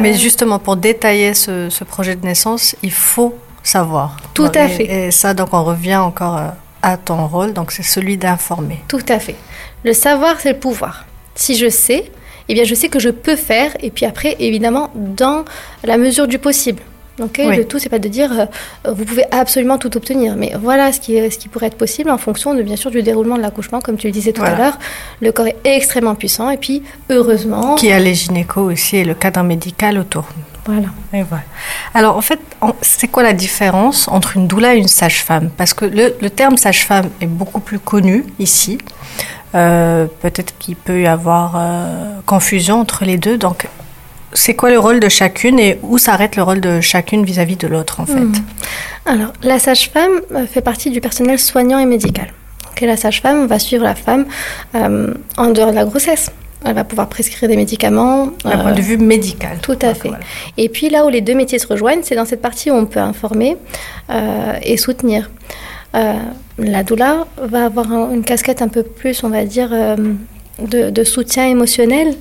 Mais 0.00 0.12
justement, 0.12 0.58
pour 0.58 0.76
détailler 0.76 1.32
ce, 1.32 1.70
ce 1.70 1.84
projet 1.84 2.14
de 2.14 2.26
naissance, 2.26 2.76
il 2.82 2.92
faut 2.92 3.34
savoir. 3.68 4.16
Tout 4.34 4.50
à 4.54 4.68
fait. 4.68 4.84
Et 4.84 5.10
ça, 5.10 5.34
donc, 5.34 5.52
on 5.52 5.64
revient 5.64 5.96
encore 5.96 6.36
euh, 6.38 6.48
à 6.82 6.96
ton 6.96 7.26
rôle, 7.26 7.52
donc 7.52 7.70
c'est 7.72 7.82
celui 7.82 8.16
d'informer. 8.16 8.80
Tout 8.88 9.04
à 9.08 9.18
fait. 9.18 9.36
Le 9.84 9.92
savoir, 9.92 10.40
c'est 10.40 10.52
le 10.52 10.58
pouvoir. 10.58 11.04
Si 11.34 11.56
je 11.56 11.68
sais, 11.68 12.10
eh 12.48 12.54
bien, 12.54 12.64
je 12.64 12.74
sais 12.74 12.88
que 12.88 12.98
je 12.98 13.10
peux 13.10 13.36
faire, 13.36 13.70
et 13.80 13.90
puis 13.90 14.06
après, 14.06 14.36
évidemment, 14.38 14.90
dans 14.94 15.44
la 15.84 15.98
mesure 15.98 16.26
du 16.26 16.38
possible. 16.38 16.82
Ok, 17.20 17.38
Le 17.38 17.64
tout, 17.64 17.80
c'est 17.80 17.88
pas 17.88 17.98
de 17.98 18.08
dire 18.08 18.30
euh, 18.32 18.92
vous 18.92 19.04
pouvez 19.04 19.24
absolument 19.32 19.76
tout 19.76 19.96
obtenir, 19.96 20.36
mais 20.36 20.52
voilà 20.60 20.92
ce 20.92 21.00
qui, 21.00 21.14
ce 21.30 21.36
qui 21.36 21.48
pourrait 21.48 21.66
être 21.66 21.76
possible 21.76 22.10
en 22.10 22.18
fonction 22.18 22.54
de 22.54 22.62
bien 22.62 22.76
sûr 22.76 22.92
du 22.92 23.02
déroulement 23.02 23.36
de 23.36 23.42
l'accouchement, 23.42 23.80
comme 23.80 23.96
tu 23.96 24.06
le 24.06 24.12
disais 24.12 24.32
tout 24.32 24.44
à 24.44 24.54
l'heure. 24.54 24.78
Le 25.20 25.32
corps 25.32 25.48
est 25.48 25.56
extrêmement 25.64 26.14
puissant, 26.14 26.48
et 26.48 26.58
puis 26.58 26.84
heureusement. 27.10 27.74
Qui 27.74 27.90
a 27.90 27.98
les 27.98 28.14
gynécos 28.14 28.72
aussi 28.72 28.98
et 28.98 29.04
le 29.04 29.14
cadre 29.14 29.42
médical 29.42 29.98
autour. 29.98 30.26
Voilà. 30.68 30.88
Et 31.14 31.22
voilà. 31.22 31.44
Alors, 31.94 32.18
en 32.18 32.20
fait, 32.20 32.38
c'est 32.82 33.08
quoi 33.08 33.22
la 33.22 33.32
différence 33.32 34.06
entre 34.06 34.36
une 34.36 34.46
doula 34.46 34.74
et 34.74 34.78
une 34.78 34.86
sage-femme? 34.86 35.48
Parce 35.56 35.72
que 35.72 35.86
le, 35.86 36.28
terme 36.28 36.58
sage-femme 36.58 37.08
est 37.22 37.26
beaucoup 37.26 37.60
plus 37.60 37.78
connu 37.78 38.26
ici. 38.38 38.76
Euh, 39.54 40.06
peut-être 40.20 40.58
qu'il 40.58 40.76
peut 40.76 41.00
y 41.00 41.06
avoir 41.06 41.54
euh, 41.56 42.20
confusion 42.26 42.80
entre 42.80 43.06
les 43.06 43.16
deux. 43.16 43.38
Donc, 43.38 43.66
c'est 44.34 44.52
quoi 44.52 44.68
le 44.68 44.78
rôle 44.78 45.00
de 45.00 45.08
chacune 45.08 45.58
et 45.58 45.78
où 45.80 45.96
s'arrête 45.96 46.36
le 46.36 46.42
rôle 46.42 46.60
de 46.60 46.82
chacune 46.82 47.24
vis-à-vis 47.24 47.56
de 47.56 47.66
l'autre, 47.66 48.00
en 48.00 48.04
fait? 48.04 48.20
Hmm. 48.20 48.34
Alors, 49.06 49.32
la 49.42 49.58
sage-femme 49.58 50.20
euh, 50.34 50.46
fait 50.46 50.60
partie 50.60 50.90
du 50.90 51.00
personnel 51.00 51.38
soignant 51.38 51.78
et 51.78 51.86
médical. 51.86 52.26
Donc, 52.66 52.82
la 52.82 52.98
sage-femme 52.98 53.46
va 53.46 53.58
suivre 53.58 53.84
la 53.84 53.94
femme 53.94 54.26
en 54.74 55.50
dehors 55.50 55.70
de 55.70 55.76
la 55.76 55.86
grossesse. 55.86 56.30
Elle 56.64 56.74
va 56.74 56.84
pouvoir 56.84 57.08
prescrire 57.08 57.48
des 57.48 57.56
médicaments. 57.56 58.26
D'un 58.44 58.58
point 58.58 58.72
de 58.72 58.80
euh, 58.80 58.82
vue 58.82 58.98
médical. 58.98 59.58
Tout 59.62 59.78
à 59.80 59.94
fait. 59.94 60.10
Et 60.56 60.68
puis 60.68 60.88
là 60.88 61.06
où 61.06 61.08
les 61.08 61.20
deux 61.20 61.34
métiers 61.34 61.58
se 61.58 61.66
rejoignent, 61.66 62.02
c'est 62.02 62.16
dans 62.16 62.24
cette 62.24 62.42
partie 62.42 62.70
où 62.70 62.74
on 62.74 62.86
peut 62.86 63.00
informer 63.00 63.56
euh, 64.10 64.54
et 64.62 64.76
soutenir. 64.76 65.30
Euh, 65.94 66.14
la 66.58 66.82
doula 66.82 67.26
va 67.40 67.66
avoir 67.66 67.92
une 68.12 68.24
casquette 68.24 68.60
un 68.60 68.68
peu 68.68 68.82
plus, 68.82 69.22
on 69.24 69.28
va 69.28 69.44
dire, 69.44 69.70
de, 69.70 70.90
de, 70.90 71.04
soutien 71.04 71.46
émotionnel, 71.46 72.14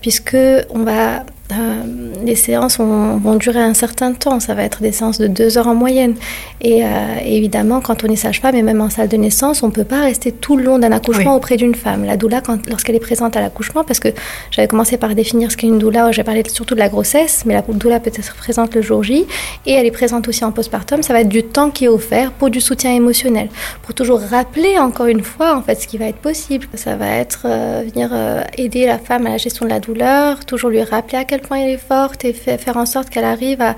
puisque 0.00 0.36
on 0.70 0.80
va 0.80 1.24
euh, 1.52 1.82
les 2.24 2.34
séances 2.34 2.78
vont, 2.78 3.34
durer 3.36 3.60
un 3.60 3.74
certain 3.74 4.12
temps. 4.12 4.40
Ça 4.40 4.54
va 4.54 4.64
être 4.64 4.82
des 4.82 4.92
séances 4.92 5.18
de 5.18 5.26
deux 5.26 5.58
heures 5.58 5.68
en 5.68 5.74
moyenne. 5.74 6.14
Et 6.60 6.84
euh, 6.84 6.88
évidemment, 7.24 7.80
quand 7.80 8.04
on 8.04 8.08
est 8.08 8.16
sage-femme 8.16 8.54
et 8.54 8.62
même 8.62 8.80
en 8.80 8.90
salle 8.90 9.08
de 9.08 9.16
naissance, 9.16 9.62
on 9.62 9.68
ne 9.68 9.72
peut 9.72 9.84
pas 9.84 10.02
rester 10.02 10.32
tout 10.32 10.56
le 10.56 10.64
long 10.64 10.78
d'un 10.78 10.92
accouchement 10.92 11.34
auprès 11.36 11.56
d'une 11.56 11.74
femme. 11.74 12.04
La 12.04 12.16
doula, 12.16 12.42
lorsqu'elle 12.68 12.96
est 12.96 13.00
présente 13.00 13.36
à 13.36 13.40
l'accouchement, 13.40 13.84
parce 13.84 14.00
que 14.00 14.08
j'avais 14.50 14.68
commencé 14.68 14.96
par 14.96 15.14
définir 15.14 15.50
ce 15.50 15.56
qu'est 15.56 15.66
une 15.66 15.78
doula, 15.78 16.12
j'ai 16.12 16.24
parlé 16.24 16.42
surtout 16.48 16.74
de 16.74 16.80
la 16.80 16.88
grossesse, 16.88 17.44
mais 17.46 17.54
la 17.54 17.62
doula 17.62 18.00
peut 18.00 18.10
être 18.14 18.34
présente 18.36 18.74
le 18.74 18.82
jour 18.82 19.02
J 19.02 19.26
et 19.66 19.72
elle 19.72 19.86
est 19.86 19.90
présente 19.90 20.28
aussi 20.28 20.44
en 20.44 20.52
postpartum. 20.52 21.02
Ça 21.02 21.12
va 21.12 21.20
être 21.20 21.28
du 21.28 21.42
temps 21.42 21.70
qui 21.70 21.86
est 21.86 21.88
offert 21.88 22.32
pour 22.32 22.50
du 22.50 22.60
soutien 22.60 22.92
émotionnel, 22.94 23.48
pour 23.82 23.94
toujours 23.94 24.20
rappeler 24.20 24.78
encore 24.78 25.06
une 25.06 25.22
fois 25.22 25.56
en 25.56 25.62
fait 25.62 25.80
ce 25.80 25.86
qui 25.86 25.98
va 25.98 26.06
être 26.06 26.18
possible. 26.18 26.66
Ça 26.74 26.96
va 26.96 27.08
être 27.08 27.42
euh, 27.44 27.82
venir 27.86 28.10
aider 28.58 28.86
la 28.86 28.98
femme 28.98 29.26
à 29.26 29.30
la 29.30 29.36
gestion 29.38 29.64
de 29.64 29.70
la 29.70 29.80
douleur, 29.80 30.44
toujours 30.44 30.70
lui 30.70 30.82
rappeler 30.82 31.18
à 31.18 31.24
quel 31.24 31.39
point 31.40 31.58
elle 31.58 31.70
est 31.70 31.76
forte 31.76 32.24
et 32.24 32.32
faire 32.32 32.76
en 32.76 32.86
sorte 32.86 33.10
qu'elle 33.10 33.24
arrive 33.24 33.60
à, 33.62 33.74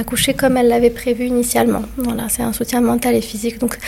accoucher 0.00 0.34
comme 0.34 0.56
elle 0.56 0.68
l'avait 0.68 0.90
prévu 0.90 1.26
initialement. 1.26 1.82
Voilà, 1.98 2.24
c'est 2.28 2.42
un 2.42 2.52
soutien 2.52 2.80
mental 2.80 3.14
et 3.14 3.20
physique. 3.20 3.58
Donc, 3.58 3.78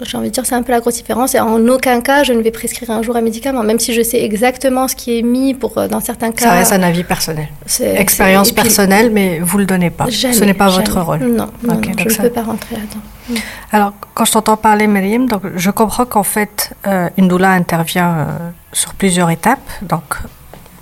j'ai 0.00 0.16
envie 0.16 0.28
de 0.28 0.32
dire, 0.32 0.44
c'est 0.44 0.54
un 0.54 0.62
peu 0.62 0.72
la 0.72 0.80
grosse 0.80 0.94
différence. 0.94 1.34
Et 1.34 1.40
en 1.40 1.66
aucun 1.68 2.00
cas, 2.00 2.24
je 2.24 2.32
ne 2.32 2.42
vais 2.42 2.50
prescrire 2.50 2.90
un 2.90 3.02
jour 3.02 3.16
un 3.16 3.20
médicament, 3.20 3.62
même 3.62 3.78
si 3.78 3.92
je 3.92 4.02
sais 4.02 4.22
exactement 4.22 4.88
ce 4.88 4.96
qui 4.96 5.18
est 5.18 5.22
mis 5.22 5.54
pour, 5.54 5.78
euh, 5.78 5.88
dans 5.88 6.00
certains 6.00 6.32
cas. 6.32 6.46
Ça 6.46 6.52
reste 6.52 6.72
un 6.72 6.82
avis 6.82 7.04
personnel. 7.04 7.48
Expérience 7.80 8.52
personnelle, 8.52 9.10
mais 9.12 9.38
vous 9.40 9.58
le 9.58 9.66
donnez 9.66 9.90
pas. 9.90 10.06
ce 10.10 10.44
n'est 10.44 10.54
pas 10.54 10.68
votre 10.68 11.00
rôle. 11.00 11.20
Non, 11.20 11.48
non, 11.62 11.80
je 11.96 12.04
ne 12.04 12.22
peux 12.22 12.30
pas 12.30 12.42
rentrer 12.42 12.76
là-dedans. 12.76 13.40
Alors, 13.72 13.92
quand 14.14 14.24
je 14.24 14.32
t'entends 14.32 14.56
parler, 14.56 14.86
Myriam, 14.86 15.26
donc 15.26 15.42
je 15.56 15.70
comprends 15.70 16.04
qu'en 16.04 16.22
fait, 16.22 16.72
euh, 16.86 17.08
une 17.16 17.28
doula 17.28 17.50
intervient 17.50 18.10
euh, 18.10 18.24
sur 18.72 18.94
plusieurs 18.94 19.30
étapes. 19.30 19.70
Donc, 19.82 20.16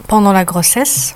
pendant 0.06 0.32
la 0.32 0.44
grossesse, 0.44 1.14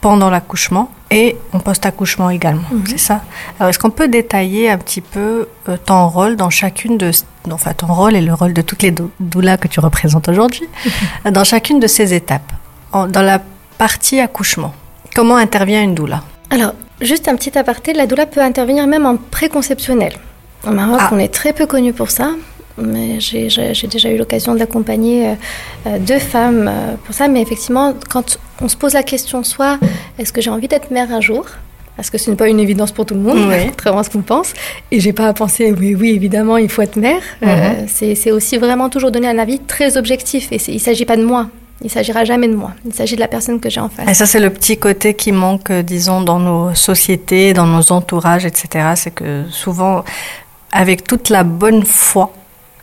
pendant 0.00 0.30
l'accouchement 0.30 0.90
et 1.10 1.36
en 1.52 1.60
post-accouchement 1.60 2.30
également. 2.30 2.68
Mhm. 2.70 2.84
C'est 2.86 2.98
ça. 2.98 3.20
Alors, 3.58 3.70
est-ce 3.70 3.78
qu'on 3.78 3.90
peut 3.90 4.08
détailler 4.08 4.70
un 4.70 4.78
petit 4.78 5.00
peu 5.00 5.48
euh, 5.68 5.76
ton 5.84 6.08
rôle 6.08 6.36
dans 6.36 6.50
chacune 6.50 6.98
de, 6.98 7.10
enfin 7.50 7.72
ton 7.72 7.86
rôle 7.86 8.16
et 8.16 8.20
le 8.20 8.34
rôle 8.34 8.52
de 8.52 8.62
toutes 8.62 8.82
les 8.82 8.94
doulas 9.20 9.56
que 9.58 9.68
tu 9.68 9.80
représentes 9.80 10.28
aujourd'hui, 10.28 10.68
dans 11.30 11.44
chacune 11.44 11.80
de 11.80 11.86
ces 11.86 12.14
étapes, 12.14 12.52
dans 12.92 13.22
la 13.22 13.40
partie 13.78 14.20
accouchement? 14.20 14.74
Comment 15.14 15.36
intervient 15.36 15.82
une 15.82 15.94
doula? 15.94 16.22
Alors, 16.50 16.72
juste 17.00 17.28
un 17.28 17.36
petit 17.36 17.56
aparté, 17.56 17.92
la 17.92 18.06
doula 18.06 18.26
peut 18.26 18.40
intervenir 18.40 18.86
même 18.86 19.06
en 19.06 19.16
préconceptionnel. 19.16 20.14
Au 20.66 20.70
Maroc, 20.70 21.00
ah. 21.02 21.10
on 21.12 21.18
est 21.18 21.32
très 21.32 21.52
peu 21.52 21.66
connu 21.66 21.92
pour 21.92 22.10
ça. 22.10 22.30
Mais 22.78 23.20
j'ai 23.20 23.48
déjà 23.88 24.10
eu 24.10 24.16
l'occasion 24.16 24.54
d'accompagner 24.54 25.28
euh, 25.28 25.34
euh, 25.86 25.98
deux 25.98 26.18
femmes 26.18 26.68
euh, 26.68 26.94
pour 27.04 27.14
ça. 27.14 27.28
Mais 27.28 27.42
effectivement, 27.42 27.94
quand 28.08 28.38
on 28.60 28.68
se 28.68 28.76
pose 28.76 28.94
la 28.94 29.02
question, 29.02 29.44
soit 29.44 29.78
est-ce 30.18 30.32
que 30.32 30.40
j'ai 30.40 30.50
envie 30.50 30.68
d'être 30.68 30.90
mère 30.90 31.12
un 31.12 31.20
jour? 31.20 31.46
Parce 31.96 32.08
que 32.08 32.16
ce 32.16 32.30
n'est 32.30 32.36
pas 32.36 32.48
une 32.48 32.58
évidence 32.58 32.90
pour 32.90 33.04
tout 33.04 33.14
le 33.14 33.20
monde, 33.20 33.52
contrairement 33.68 34.00
à 34.00 34.04
ce 34.04 34.10
qu'on 34.10 34.22
pense. 34.22 34.54
Et 34.90 35.00
j'ai 35.00 35.12
pas 35.12 35.28
à 35.28 35.34
penser, 35.34 35.74
oui, 35.78 35.94
oui, 35.94 36.10
évidemment, 36.10 36.56
il 36.56 36.70
faut 36.70 36.82
être 36.82 36.96
mère. 36.96 37.20
C'est 37.86 38.30
aussi 38.30 38.56
vraiment 38.56 38.88
toujours 38.88 39.10
donner 39.10 39.28
un 39.28 39.38
avis 39.38 39.58
très 39.58 39.96
objectif. 39.98 40.50
Et 40.52 40.58
il 40.68 40.74
ne 40.74 40.80
s'agit 40.80 41.04
pas 41.04 41.16
de 41.16 41.24
moi. 41.24 41.48
Il 41.84 41.90
s'agira 41.90 42.24
jamais 42.24 42.48
de 42.48 42.54
moi. 42.54 42.72
Il 42.86 42.94
s'agit 42.94 43.16
de 43.16 43.20
la 43.20 43.28
personne 43.28 43.60
que 43.60 43.68
j'ai 43.68 43.80
en 43.80 43.88
face. 43.88 44.08
Et 44.08 44.14
ça, 44.14 44.24
c'est 44.24 44.40
le 44.40 44.50
petit 44.50 44.78
côté 44.78 45.14
qui 45.14 45.32
manque, 45.32 45.70
disons, 45.70 46.22
dans 46.22 46.38
nos 46.38 46.74
sociétés, 46.74 47.52
dans 47.52 47.66
nos 47.66 47.92
entourages, 47.92 48.46
etc. 48.46 48.92
C'est 48.94 49.10
que 49.10 49.42
souvent, 49.50 50.04
avec 50.70 51.04
toute 51.04 51.28
la 51.28 51.44
bonne 51.44 51.84
foi, 51.84 52.32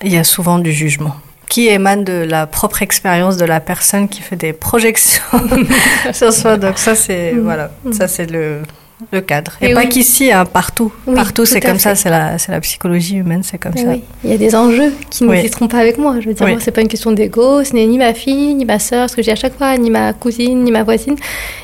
il 0.04 0.14
y 0.14 0.18
a 0.18 0.24
souvent 0.24 0.60
du 0.60 0.72
jugement 0.72 1.16
qui 1.50 1.68
émane 1.68 2.04
de 2.04 2.14
la 2.14 2.46
propre 2.46 2.84
expérience 2.84 3.36
de 3.38 3.46
la 3.46 3.60
personne 3.60 4.08
qui 4.08 4.22
fait 4.22 4.36
des 4.36 4.54
projections 4.54 5.24
sur 6.14 6.32
soi. 6.32 6.58
Donc 6.58 6.78
ça, 6.78 6.96
c'est 6.96 7.34
mm. 7.34 7.40
voilà, 7.40 7.72
ça 7.92 8.08
c'est 8.08 8.32
le 8.32 8.62
le 9.12 9.22
cadre. 9.22 9.54
Et, 9.62 9.74
pas 9.74 9.86
qu'ici, 9.86 10.32
hein, 10.32 10.46
partout. 10.46 10.92
partout, 11.16 11.46
c'est 11.46 11.62
comme 11.62 11.80
ça, 11.80 11.96
c'est 11.96 12.10
la, 12.10 12.36
la, 12.48 12.62
psychologie 12.62 13.16
humaine, 13.18 13.44
c'est 13.44 13.58
comme 13.58 13.76
ça. 13.76 13.94
Il 14.24 14.30
y 14.30 14.34
a 14.34 14.38
des 14.38 14.56
enjeux 14.56 14.94
qui 15.10 15.24
ne 15.24 15.30
oui. 15.30 15.50
pas 15.70 15.80
avec 15.80 15.98
moi. 15.98 16.20
Je 16.20 16.28
veux 16.28 16.34
dire, 16.34 16.48
c'est 16.60 16.72
pas 16.72 16.82
une 16.82 16.88
question 16.88 17.12
d'ego, 17.12 17.64
ce 17.64 17.74
n'est 17.74 17.86
ni 17.86 17.98
ma 17.98 18.14
fille, 18.14 18.54
ni 18.54 18.66
ma 18.66 18.80
sœur, 18.80 19.10
ce 19.10 19.16
que 19.16 19.22
je 19.22 19.28
dis 19.28 19.32
à 19.32 19.36
chaque 19.36 19.58
fois, 19.58 19.78
ni 19.78 19.90
ma 19.90 20.14
cousine, 20.14 20.64
ni 20.64 20.72
ma 20.72 20.84
voisine. 20.84 21.16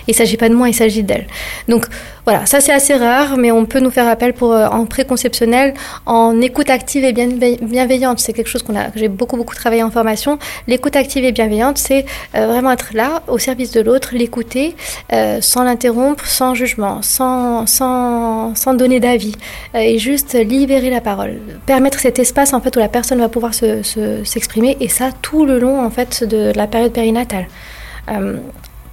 Il 0.08 0.12
ne 0.12 0.16
s'agit 0.16 0.38
pas 0.38 0.50
de 0.50 0.56
moi, 0.56 0.70
il 0.70 0.74
s'agit 0.74 1.04
d'elle. 1.04 1.28
Donc 1.68 1.88
voilà, 2.26 2.48
ça 2.48 2.60
c'est 2.60 2.74
assez 2.74 2.96
rare, 2.96 3.38
mais 3.38 3.52
on 3.52 3.66
peut 3.66 3.80
nous 3.80 3.92
faire 3.92 4.08
appel 4.08 4.34
pour, 4.34 4.52
euh, 4.52 4.68
en 4.68 4.86
préconceptionnel, 4.86 5.76
en 6.08 6.42
écoute 6.42 6.72
active 6.72 7.04
et 7.04 7.14
bienveillante. 7.14 8.20
C'est 8.20 8.34
quelque 8.34 8.50
chose 8.50 8.64
qu'on 8.64 8.76
a, 8.76 8.86
que 8.86 8.98
j'ai 8.98 9.10
beaucoup, 9.10 9.38
beaucoup 9.38 9.54
travaillé 9.54 9.84
en 9.84 9.92
formation. 9.92 10.40
L'écoute 10.68 10.96
active 10.96 11.24
et 11.24 11.32
bienveillante, 11.32 11.78
c'est 11.78 12.06
euh, 12.36 12.48
vraiment 12.48 12.72
être 12.72 12.90
là, 12.94 13.22
au 13.28 13.38
service 13.38 13.72
de 13.72 13.82
l'autre, 13.82 14.10
l'écouter, 14.14 14.76
euh, 15.14 15.40
sans 15.42 15.64
l'interrompre, 15.64 16.26
sans 16.26 16.56
jugement, 16.56 17.04
sans 17.04 17.25
sans, 17.66 18.74
donner 18.74 19.00
d'avis 19.00 19.36
euh, 19.74 19.80
et 19.80 20.00
juste 20.00 20.34
libérer 20.34 20.90
la 20.90 21.02
parole. 21.02 21.40
Permettre 21.66 22.00
cet 22.00 22.20
espace 22.20 22.54
en 22.54 22.62
fait 22.62 22.76
où 22.76 22.80
la 22.80 22.90
personne 22.90 23.20
va 23.20 23.30
pouvoir 23.30 23.54
s'exprimer 23.54 24.78
se, 24.80 24.84
et 24.84 24.88
ça 24.88 25.10
tout 25.22 25.46
le 25.46 25.60
long 25.60 25.84
en 25.84 25.90
fait 25.90 26.24
de 26.24 26.52
la 26.56 26.68
période 26.68 26.92
périnatale. 26.92 27.48
Euh, 28.12 28.38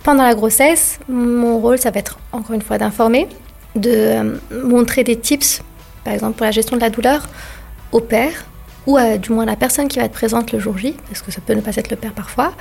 pendant 0.05 0.25
la 0.25 0.35
grossesse, 0.35 0.99
mon 1.09 1.59
rôle 1.59 1.79
ça 1.79 1.91
va 1.91 2.01
être 2.01 2.19
encore 2.33 2.55
une 2.55 2.63
fois 2.63 2.79
d'informer, 2.79 3.29
de 3.77 3.91
euh, 3.91 4.37
montrer 4.65 5.05
des 5.05 5.17
tips, 5.17 5.63
par 6.05 6.15
exemple 6.15 6.37
pour 6.37 6.47
la 6.47 6.53
gestion 6.53 6.77
de 6.77 6.81
la 6.81 6.91
douleur 6.91 7.29
au 7.93 8.01
père, 8.01 8.47
ou 8.87 8.99
du 9.21 9.33
moins 9.33 9.45
la 9.45 9.57
personne 9.57 9.89
qui 9.89 9.99
va 9.99 10.07
être 10.07 10.13
présente 10.13 10.53
le 10.53 10.59
jour 10.59 10.77
J, 10.77 10.97
parce 11.09 11.23
que 11.23 11.31
ça 11.31 11.41
peut 11.45 11.55
ne 11.55 11.61
pas 11.61 11.77
être 11.77 11.91
le 11.91 11.97
père 11.97 12.13
parfois, 12.13 12.53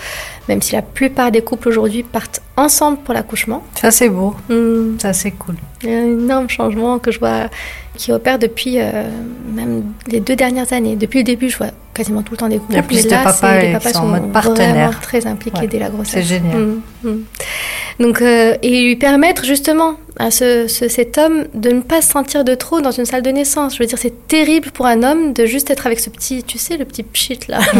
même 0.48 0.62
si 0.62 0.74
la 0.74 0.82
plupart 0.82 1.32
des 1.32 1.42
couples 1.42 1.70
aujourd'hui 1.70 2.04
partent 2.04 2.42
ensemble 2.58 2.98
pour 3.00 3.14
l'accouchement. 3.14 3.64
Ça 3.80 3.92
c'est 3.92 4.10
beau, 4.10 4.36
hmm. 4.50 5.00
ça 5.00 5.14
c'est 5.14 5.32
cool. 5.32 5.56
Il 5.84 5.90
y 5.90 5.94
a 5.94 5.98
un 5.98 6.06
énorme 6.06 6.50
changement 6.50 7.00
que 7.00 7.12
je 7.12 7.20
vois 7.20 7.50
qui 7.96 8.12
opère 8.12 8.40
depuis 8.40 8.80
euh, 8.80 9.10
même 9.54 9.84
les 10.08 10.20
deux 10.20 10.36
dernières 10.36 10.72
années. 10.74 10.96
Depuis 10.96 11.20
le 11.20 11.24
début, 11.24 11.50
je 11.50 11.58
vois 11.58 11.72
quasiment 11.94 12.22
tout 12.22 12.34
le 12.34 12.38
temps 12.38 12.48
des 12.48 12.58
couples. 12.58 12.74
Il 12.74 12.76
y 12.78 12.80
a 12.80 12.84
plus 12.84 13.04
de 13.04 13.10
papas, 13.10 13.62
les 13.62 13.74
papas 13.74 13.94
sont, 13.94 14.00
en 14.00 14.06
mode 14.08 14.32
partenaire. 14.32 15.00
très 15.02 15.28
impliqués 15.28 15.68
dès 15.68 15.80
la 15.80 15.90
grossesse. 15.90 16.14
C'est 16.14 16.24
génial. 16.24 16.58
Hmm, 16.58 16.82
hmm. 17.04 17.24
Donc, 18.00 18.22
euh, 18.22 18.56
et 18.62 18.82
lui 18.82 18.96
permettre 18.96 19.46
justement 19.46 19.96
à 20.18 20.32
ce, 20.32 20.68
cet 20.68 21.18
homme 21.18 21.46
de 21.54 21.70
ne 21.72 21.82
pas 21.82 22.02
se 22.02 22.12
sentir 22.12 22.44
de 22.44 22.54
trop 22.56 22.82
dans 22.82 22.92
une 22.92 23.06
salle 23.06 23.22
de 23.22 23.30
naissance. 23.30 23.76
Je 23.76 23.80
veux 23.80 23.88
dire, 23.88 23.98
c'est 23.98 24.28
terrible 24.28 24.72
pour 24.72 24.86
un 24.86 25.04
homme 25.04 25.34
de 25.34 25.46
juste 25.46 25.70
être 25.70 25.86
avec 25.88 26.00
ce 26.00 26.10
petit, 26.10 26.44
tu 26.44 26.58
sais, 26.58 26.78
le 26.78 26.86
petit 26.86 27.04
pchit 27.04 27.40
là, 27.48 27.60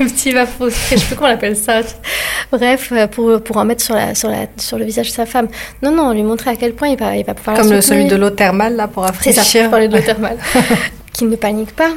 le 0.00 0.06
petit 0.06 0.32
vafo, 0.32 0.70
je 0.70 0.74
sais 0.74 0.96
plus 0.96 1.16
comment 1.16 1.30
on 1.30 1.34
appelle 1.34 1.56
ça. 1.56 1.80
Bref, 2.50 2.90
euh, 2.92 3.06
pour, 3.06 3.40
pour 3.42 3.56
en 3.56 3.64
mettre 3.64 3.84
sur, 3.84 3.94
la, 3.94 4.14
sur, 4.14 4.28
la, 4.28 4.46
sur 4.56 4.78
le 4.78 4.84
visage 4.84 5.08
de 5.08 5.12
sa 5.12 5.26
femme. 5.26 5.48
Non, 5.82 5.92
non, 5.92 6.12
lui 6.12 6.22
montrer 6.22 6.50
à 6.50 6.56
quel 6.56 6.72
point 6.72 6.88
il 6.88 6.98
va, 6.98 7.16
il 7.16 7.24
va 7.24 7.34
pouvoir 7.34 7.56
Comme 7.56 7.70
le, 7.70 7.80
celui 7.80 8.06
de 8.06 8.16
l'eau 8.16 8.30
thermale 8.30 8.76
là 8.76 8.88
pour 8.88 9.04
rafraîchir. 9.04 9.42
C'est 9.44 9.58
ça, 9.58 9.64
je 9.64 9.70
parlais 9.70 9.88
de 9.88 9.96
l'eau 9.96 10.02
thermale. 10.02 10.38
Qu'il 11.12 11.28
ne 11.28 11.36
panique 11.36 11.74
pas, 11.74 11.90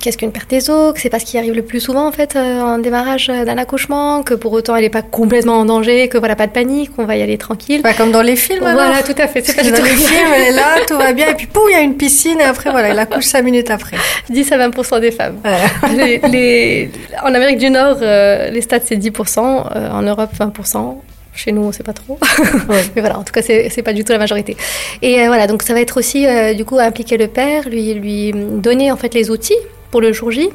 qu'est-ce 0.00 0.18
qu'une 0.18 0.32
perte 0.32 0.50
des 0.50 0.70
os, 0.70 0.92
que 0.92 1.00
c'est 1.00 1.10
pas 1.10 1.18
ce 1.18 1.24
qui 1.24 1.38
arrive 1.38 1.54
le 1.54 1.62
plus 1.62 1.80
souvent 1.80 2.06
en 2.06 2.12
fait 2.12 2.36
euh, 2.36 2.60
en 2.60 2.78
démarrage 2.78 3.28
d'un 3.28 3.58
accouchement, 3.58 4.22
que 4.22 4.34
pour 4.34 4.52
autant 4.52 4.76
elle 4.76 4.82
n'est 4.82 4.90
pas 4.90 5.02
complètement 5.02 5.60
en 5.60 5.64
danger, 5.64 6.08
que 6.08 6.18
voilà 6.18 6.36
pas 6.36 6.46
de 6.46 6.52
panique, 6.52 6.90
on 6.98 7.04
va 7.04 7.16
y 7.16 7.22
aller 7.22 7.38
tranquille. 7.38 7.82
Pas 7.82 7.94
comme 7.94 8.12
dans 8.12 8.22
les 8.22 8.36
films. 8.36 8.60
Voilà, 8.60 9.02
tout 9.02 9.14
à 9.18 9.28
fait. 9.28 9.42
C'est 9.44 9.56
pas 9.56 9.62
dans 9.62 9.84
les 9.84 9.90
films, 9.90 10.28
elle 10.34 10.52
est 10.52 10.56
là, 10.56 10.76
tout 10.88 10.96
va 10.96 11.12
bien, 11.12 11.28
et 11.28 11.34
puis 11.34 11.46
pouf, 11.46 11.64
il 11.68 11.72
y 11.72 11.76
a 11.76 11.80
une 11.80 11.96
piscine, 11.96 12.40
et 12.40 12.44
après 12.44 12.70
voilà, 12.70 12.88
elle 12.88 12.98
accouche 12.98 13.24
cinq 13.24 13.42
minutes 13.42 13.70
après. 13.70 13.96
10 14.30 14.52
à 14.52 14.68
20% 14.68 15.00
des 15.00 15.10
femmes. 15.10 15.36
les, 16.30 16.90
en 17.22 17.34
Amérique 17.34 17.58
du 17.58 17.70
Nord, 17.70 17.98
euh, 18.02 18.50
les 18.50 18.60
stats 18.60 18.80
c'est 18.84 18.96
10% 18.96 19.38
euh, 19.38 19.90
en 19.90 20.02
Europe 20.02 20.30
20% 20.38 20.96
chez 21.34 21.52
nous, 21.52 21.62
on 21.62 21.66
ne 21.66 21.72
sait 21.72 21.82
pas 21.82 21.92
trop. 21.92 22.18
Mais 22.68 23.02
voilà, 23.02 23.18
en 23.18 23.22
tout 23.22 23.32
cas, 23.32 23.42
c'est, 23.42 23.70
n'est 23.76 23.82
pas 23.82 23.92
du 23.92 24.04
tout 24.04 24.12
la 24.12 24.18
majorité. 24.18 24.56
Et 25.02 25.26
voilà, 25.26 25.46
donc 25.46 25.62
ça 25.62 25.74
va 25.74 25.82
être 25.82 25.98
aussi, 25.98 26.26
du 26.56 26.64
coup, 26.64 26.78
impliquer 26.78 27.18
le 27.18 27.28
père, 27.28 27.68
lui, 27.68 27.92
lui 27.92 28.32
donner 28.32 28.90
en 28.90 28.96
fait 28.96 29.12
les 29.12 29.28
outils 29.28 29.52
pour 29.90 30.00
le 30.00 30.12
jour 30.12 30.30
J. 30.30 30.50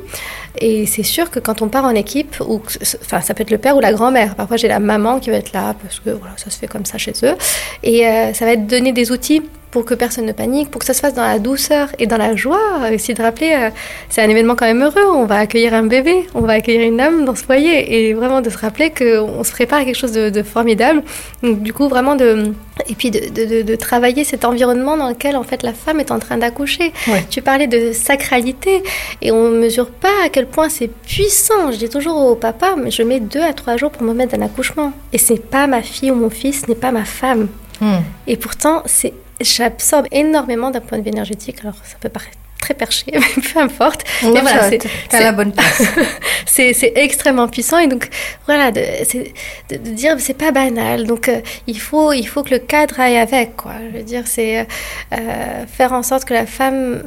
Et 0.59 0.85
c'est 0.85 1.03
sûr 1.03 1.29
que 1.29 1.39
quand 1.39 1.61
on 1.61 1.69
part 1.69 1.85
en 1.85 1.95
équipe, 1.95 2.35
ou, 2.41 2.61
enfin, 3.01 3.21
ça 3.21 3.33
peut 3.33 3.43
être 3.43 3.51
le 3.51 3.57
père 3.57 3.75
ou 3.77 3.79
la 3.79 3.93
grand-mère. 3.93 4.35
Parfois, 4.35 4.57
j'ai 4.57 4.67
la 4.67 4.79
maman 4.79 5.19
qui 5.19 5.29
va 5.29 5.37
être 5.37 5.53
là 5.53 5.75
parce 5.81 5.99
que 5.99 6.09
voilà, 6.09 6.33
ça 6.37 6.49
se 6.49 6.59
fait 6.59 6.67
comme 6.67 6.85
ça 6.85 6.97
chez 6.97 7.13
eux. 7.23 7.35
Et 7.83 8.07
euh, 8.07 8.33
ça 8.33 8.45
va 8.45 8.53
être 8.53 8.67
donner 8.67 8.91
des 8.91 9.11
outils 9.11 9.41
pour 9.71 9.85
que 9.85 9.93
personne 9.93 10.25
ne 10.25 10.33
panique, 10.33 10.69
pour 10.69 10.79
que 10.79 10.85
ça 10.85 10.93
se 10.93 10.99
fasse 10.99 11.13
dans 11.13 11.25
la 11.25 11.39
douceur 11.39 11.87
et 11.97 12.05
dans 12.05 12.17
la 12.17 12.35
joie. 12.35 12.59
Aussi 12.93 13.13
de 13.13 13.23
rappeler, 13.23 13.53
euh, 13.53 13.69
c'est 14.09 14.21
un 14.21 14.29
événement 14.29 14.55
quand 14.55 14.65
même 14.65 14.83
heureux. 14.83 15.07
On 15.15 15.25
va 15.25 15.37
accueillir 15.37 15.73
un 15.73 15.83
bébé, 15.83 16.27
on 16.35 16.41
va 16.41 16.53
accueillir 16.53 16.81
une 16.81 16.99
âme 16.99 17.23
dans 17.23 17.35
ce 17.35 17.43
foyer. 17.43 18.09
Et 18.09 18.13
vraiment 18.13 18.41
de 18.41 18.49
se 18.49 18.57
rappeler 18.57 18.91
qu'on 18.91 19.43
se 19.43 19.51
prépare 19.51 19.79
à 19.79 19.85
quelque 19.85 19.97
chose 19.97 20.11
de, 20.11 20.43
formidable. 20.43 21.03
Donc, 21.41 21.61
du 21.61 21.71
coup, 21.71 21.87
vraiment 21.87 22.15
de. 22.15 22.51
Et 22.89 22.95
puis 22.95 23.11
de, 23.11 23.61
de, 23.61 23.75
travailler 23.75 24.23
cet 24.23 24.43
environnement 24.43 24.97
dans 24.97 25.07
lequel 25.07 25.37
en 25.37 25.43
fait 25.43 25.63
la 25.63 25.71
femme 25.71 25.99
est 25.99 26.11
en 26.11 26.19
train 26.19 26.37
d'accoucher. 26.37 26.91
Tu 27.29 27.41
parlais 27.41 27.67
de 27.67 27.93
sacralité 27.93 28.83
et 29.21 29.31
on 29.31 29.49
ne 29.49 29.59
mesure 29.59 29.89
pas 29.89 30.09
à 30.25 30.29
quel 30.29 30.47
point 30.47 30.67
c'est 30.67 30.87
puissant. 30.87 31.71
Je 31.71 31.77
dis 31.77 31.89
toujours 31.89 32.17
au 32.17 32.35
papa, 32.35 32.75
mais 32.77 32.91
je 32.91 33.03
mets 33.03 33.19
deux 33.19 33.41
à 33.41 33.53
trois 33.53 33.77
jours 33.77 33.91
pour 33.91 34.03
me 34.03 34.13
mettre 34.13 34.35
d'un 34.35 34.43
accouchement. 34.43 34.91
Et 35.13 35.17
c'est 35.17 35.41
pas 35.41 35.67
ma 35.67 35.81
fille 35.81 36.11
ou 36.11 36.15
mon 36.15 36.29
fils, 36.29 36.61
ce 36.61 36.67
n'est 36.67 36.75
pas 36.75 36.91
ma 36.91 37.05
femme. 37.05 37.47
Hmm. 37.79 38.01
Et 38.27 38.35
pourtant, 38.35 38.83
c'est 38.85 39.13
j'absorbe 39.43 40.07
énormément 40.11 40.71
d'un 40.71 40.81
point 40.81 40.97
de 40.97 41.03
vue 41.03 41.09
énergétique. 41.09 41.57
Alors, 41.63 41.75
ça 41.83 41.97
peut 41.99 42.09
paraître 42.09 42.37
très 42.61 42.73
perché, 42.73 43.05
mais 43.13 43.41
peu 43.41 43.59
importe. 43.59 44.03
mais 44.23 44.39
voilà, 44.41 44.69
c'est 44.69 45.19
la 45.19 45.31
bonne 45.31 45.51
place. 45.51 45.83
c'est 46.45 46.93
extrêmement 46.95 47.47
puissant 47.47 47.79
et 47.79 47.87
donc 47.87 48.07
voilà, 48.45 48.71
de, 48.71 48.79
de, 48.79 49.77
de 49.77 49.89
dire 49.89 50.15
c'est 50.19 50.37
pas 50.37 50.51
banal. 50.51 51.05
Donc 51.07 51.27
euh, 51.27 51.41
il 51.67 51.79
faut 51.79 52.13
il 52.13 52.27
faut 52.27 52.43
que 52.43 52.51
le 52.51 52.59
cadre 52.59 52.99
aille 52.99 53.17
avec 53.17 53.57
quoi. 53.57 53.73
Je 53.91 53.97
veux 53.97 54.03
dire 54.03 54.23
c'est 54.25 54.59
euh, 54.59 55.65
faire 55.65 55.91
en 55.91 56.03
sorte 56.03 56.25
que 56.25 56.33
la 56.33 56.45
femme 56.45 57.03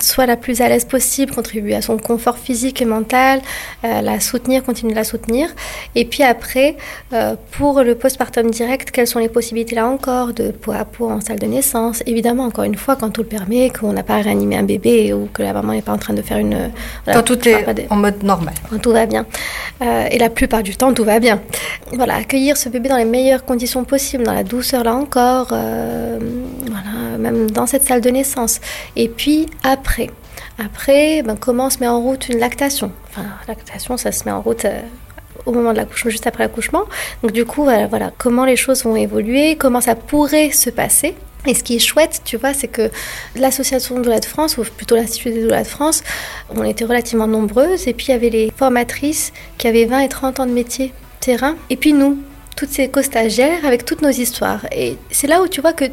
soit 0.00 0.26
la 0.26 0.36
plus 0.36 0.60
à 0.60 0.68
l'aise 0.68 0.84
possible, 0.84 1.34
contribuer 1.34 1.74
à 1.74 1.82
son 1.82 1.96
confort 1.98 2.38
physique 2.38 2.82
et 2.82 2.84
mental, 2.84 3.40
euh, 3.84 4.00
la 4.00 4.20
soutenir, 4.20 4.62
continuer 4.62 4.92
de 4.92 4.98
la 4.98 5.04
soutenir. 5.04 5.48
Et 5.94 6.04
puis 6.04 6.22
après, 6.22 6.76
pour 7.52 7.82
le 7.82 7.94
postpartum 7.94 8.50
direct, 8.50 8.90
quelles 8.90 9.06
sont 9.06 9.18
les 9.18 9.28
possibilités 9.28 9.74
là 9.74 9.86
encore 9.86 10.32
de 10.32 10.50
peau 10.50 10.72
à 10.72 10.84
peau 10.84 11.10
en 11.10 11.20
salle 11.20 11.38
de 11.38 11.46
naissance? 11.46 12.02
Évidemment, 12.06 12.44
encore 12.44 12.64
une 12.64 12.76
fois, 12.76 12.96
quand 12.96 13.10
tout 13.10 13.22
le 13.22 13.28
permet, 13.28 13.70
qu'on 13.70 13.92
n'a 13.92 14.02
pas 14.02 14.16
réanimé 14.16 14.56
un 14.56 14.62
bébé 14.62 15.12
ou 15.12 15.28
que 15.32 15.42
la 15.42 15.52
maman 15.52 15.72
n'est 15.72 15.82
pas 15.82 15.92
en 15.92 15.98
train 15.98 16.14
de 16.14 16.22
faire 16.22 16.38
une... 16.38 16.70
quand 17.06 17.22
tout 17.22 17.48
est 17.48 17.86
en 17.90 17.96
mode 17.96 18.22
normal. 18.22 18.54
Quand 18.70 18.78
tout 18.78 18.92
va 18.92 19.06
bien. 19.06 19.26
Euh, 19.82 20.06
et 20.10 20.18
la 20.18 20.30
plupart 20.30 20.62
du 20.62 20.76
temps, 20.76 20.92
tout 20.92 21.04
va 21.04 21.20
bien. 21.20 21.40
Voilà, 21.92 22.14
accueillir 22.16 22.56
ce 22.56 22.68
bébé 22.68 22.88
dans 22.88 22.96
les 22.96 23.04
meilleures 23.04 23.44
conditions 23.44 23.84
possibles, 23.84 24.24
dans 24.24 24.32
la 24.32 24.44
douceur 24.44 24.84
là 24.84 24.94
encore, 24.94 25.48
euh, 25.52 26.18
voilà, 26.66 27.18
même 27.18 27.50
dans 27.50 27.66
cette 27.66 27.82
salle 27.84 28.00
de 28.00 28.10
naissance. 28.10 28.60
Et 28.96 29.08
puis 29.08 29.46
après, 29.74 30.10
Après, 30.58 31.22
ben, 31.22 31.36
comment 31.36 31.68
se 31.70 31.78
met 31.78 31.88
en 31.88 32.00
route 32.00 32.28
une 32.28 32.38
lactation? 32.38 32.92
Enfin, 33.10 33.26
lactation, 33.48 33.96
ça 33.96 34.12
se 34.12 34.24
met 34.24 34.30
en 34.30 34.40
route 34.40 34.66
au 35.46 35.52
moment 35.52 35.72
de 35.72 35.78
l'accouchement, 35.78 36.10
juste 36.10 36.26
après 36.26 36.44
l'accouchement. 36.44 36.84
Donc 37.22 37.32
du 37.32 37.44
coup, 37.44 37.64
voilà, 37.64 38.12
comment 38.16 38.44
les 38.44 38.56
choses 38.56 38.84
vont 38.84 38.96
évoluer, 38.96 39.56
comment 39.56 39.80
ça 39.80 39.94
pourrait 39.94 40.50
se 40.50 40.70
passer. 40.70 41.14
Et 41.46 41.54
ce 41.54 41.62
qui 41.62 41.76
est 41.76 41.78
chouette, 41.78 42.22
tu 42.24 42.38
vois, 42.38 42.54
c'est 42.54 42.68
que 42.68 42.90
l'association 43.36 43.96
de 43.96 44.02
doula 44.02 44.20
de 44.20 44.24
France, 44.24 44.56
ou 44.56 44.62
plutôt 44.62 44.96
l'Institut 44.96 45.30
des 45.30 45.42
doulas 45.42 45.64
de 45.64 45.68
France, 45.68 46.02
on 46.48 46.64
était 46.64 46.86
relativement 46.86 47.26
nombreuses. 47.26 47.86
Et 47.86 47.92
puis 47.92 48.06
il 48.08 48.10
y 48.12 48.14
avait 48.14 48.30
les 48.30 48.52
formatrices 48.56 49.32
qui 49.58 49.68
avaient 49.68 49.84
20 49.84 50.00
et 50.00 50.08
30 50.08 50.40
ans 50.40 50.46
de 50.46 50.52
métier 50.52 50.92
terrain. 51.20 51.56
Et 51.68 51.76
puis 51.76 51.92
nous, 51.92 52.18
toutes 52.56 52.70
ces 52.70 52.88
co-stagiaires 52.88 53.66
avec 53.66 53.84
toutes 53.84 54.00
nos 54.00 54.10
histoires. 54.10 54.64
Et 54.72 54.96
c'est 55.10 55.26
là 55.26 55.42
où 55.42 55.48
tu 55.48 55.60
vois 55.60 55.74
que 55.74 55.84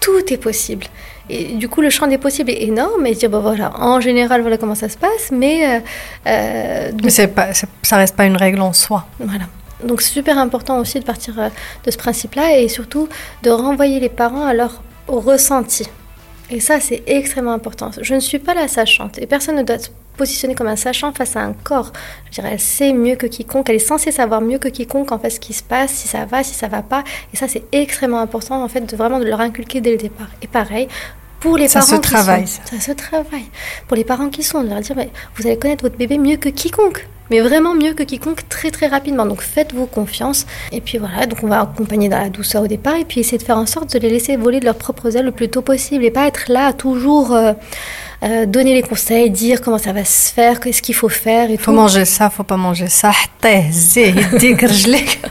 tout 0.00 0.32
est 0.32 0.38
possible. 0.38 0.86
Et 1.30 1.54
du 1.54 1.68
coup, 1.68 1.82
le 1.82 1.90
champ 1.90 2.06
des 2.06 2.18
possibles 2.18 2.50
est 2.50 2.62
énorme. 2.62 3.06
Et 3.06 3.14
dire, 3.14 3.28
bon 3.28 3.40
voilà, 3.40 3.72
en 3.78 4.00
général, 4.00 4.40
voilà 4.40 4.56
comment 4.56 4.74
ça 4.74 4.88
se 4.88 4.96
passe. 4.96 5.30
Mais, 5.30 5.76
euh, 5.76 5.80
euh 6.26 6.90
mais 7.02 7.26
pas, 7.26 7.48
ça 7.82 7.96
reste 7.96 8.16
pas 8.16 8.24
une 8.24 8.36
règle 8.36 8.60
en 8.60 8.72
soi. 8.72 9.06
Voilà. 9.18 9.44
Donc 9.84 10.02
c'est 10.02 10.12
super 10.12 10.38
important 10.38 10.78
aussi 10.78 10.98
de 10.98 11.04
partir 11.04 11.38
euh, 11.38 11.48
de 11.84 11.90
ce 11.90 11.96
principe-là 11.96 12.58
et 12.58 12.68
surtout 12.68 13.08
de 13.42 13.50
renvoyer 13.50 14.00
les 14.00 14.08
parents 14.08 14.44
à 14.44 14.54
leur 14.54 14.82
ressenti. 15.06 15.88
Et 16.50 16.60
ça, 16.60 16.80
c'est 16.80 17.02
extrêmement 17.06 17.52
important. 17.52 17.90
Je 18.00 18.14
ne 18.14 18.20
suis 18.20 18.38
pas 18.38 18.54
la 18.54 18.68
sachante 18.68 19.18
et 19.18 19.26
personne 19.26 19.56
ne 19.56 19.62
doit 19.62 19.76
se 20.18 20.24
positionner 20.24 20.54
comme 20.54 20.66
un 20.66 20.76
sachant 20.76 21.12
face 21.12 21.36
à 21.36 21.40
un 21.40 21.52
corps. 21.52 21.92
Je 22.26 22.32
dirais, 22.32 22.50
elle 22.52 22.60
sait 22.60 22.92
mieux 22.92 23.14
que 23.14 23.26
quiconque, 23.26 23.68
elle 23.70 23.76
est 23.76 23.78
censée 23.78 24.10
savoir 24.10 24.40
mieux 24.40 24.58
que 24.58 24.68
quiconque 24.68 25.12
en 25.12 25.18
fait 25.18 25.30
ce 25.30 25.38
qui 25.38 25.52
se 25.52 25.62
passe, 25.62 25.92
si 25.92 26.08
ça 26.08 26.24
va, 26.24 26.42
si 26.42 26.54
ça 26.54 26.66
va 26.66 26.82
pas. 26.82 27.04
Et 27.32 27.36
ça, 27.36 27.46
c'est 27.46 27.62
extrêmement 27.72 28.20
important 28.20 28.62
en 28.62 28.68
fait 28.68 28.80
de 28.80 28.96
vraiment 28.96 29.20
de 29.20 29.24
leur 29.24 29.40
inculquer 29.40 29.80
dès 29.80 29.92
le 29.92 29.98
départ. 29.98 30.28
Et 30.42 30.48
pareil, 30.48 30.88
pour 31.38 31.56
les 31.56 31.68
ça 31.68 31.80
parents 31.80 31.96
se 31.96 32.00
travaille, 32.00 32.46
ça. 32.48 32.80
se 32.80 32.92
travaille. 32.92 33.46
Pour 33.86 33.96
les 33.96 34.04
parents 34.04 34.28
qui 34.28 34.42
sont, 34.42 34.64
de 34.64 34.68
leur 34.68 34.80
dire, 34.80 34.96
vous 35.36 35.46
allez 35.46 35.58
connaître 35.58 35.84
votre 35.84 35.96
bébé 35.96 36.18
mieux 36.18 36.36
que 36.36 36.48
quiconque 36.48 37.06
mais 37.30 37.40
vraiment 37.40 37.74
mieux 37.74 37.92
que 37.92 38.02
quiconque 38.02 38.48
très 38.48 38.70
très 38.70 38.86
rapidement. 38.86 39.26
Donc 39.26 39.42
faites-vous 39.42 39.86
confiance. 39.86 40.46
Et 40.72 40.80
puis 40.80 40.98
voilà, 40.98 41.26
donc 41.26 41.40
on 41.42 41.48
va 41.48 41.60
accompagner 41.60 42.08
dans 42.08 42.18
la 42.18 42.30
douceur 42.30 42.62
au 42.62 42.66
départ 42.66 42.96
et 42.96 43.04
puis 43.04 43.20
essayer 43.20 43.38
de 43.38 43.42
faire 43.42 43.58
en 43.58 43.66
sorte 43.66 43.92
de 43.92 43.98
les 43.98 44.10
laisser 44.10 44.36
voler 44.36 44.60
de 44.60 44.64
leurs 44.64 44.76
propres 44.76 45.16
ailes 45.16 45.26
le 45.26 45.32
plus 45.32 45.48
tôt 45.48 45.62
possible 45.62 46.04
et 46.04 46.10
pas 46.10 46.26
être 46.26 46.50
là 46.50 46.72
toujours 46.72 47.34
euh, 47.34 47.52
euh, 48.24 48.46
donner 48.46 48.74
les 48.74 48.82
conseils, 48.82 49.30
dire 49.30 49.60
comment 49.60 49.78
ça 49.78 49.92
va 49.92 50.04
se 50.04 50.32
faire, 50.32 50.58
qu'est-ce 50.58 50.82
qu'il 50.82 50.94
faut 50.94 51.08
faire. 51.08 51.50
Il 51.50 51.58
faut 51.58 51.72
manger 51.72 52.04
ça, 52.04 52.30
faut 52.30 52.42
pas 52.42 52.56
manger 52.56 52.88
ça. 52.88 53.12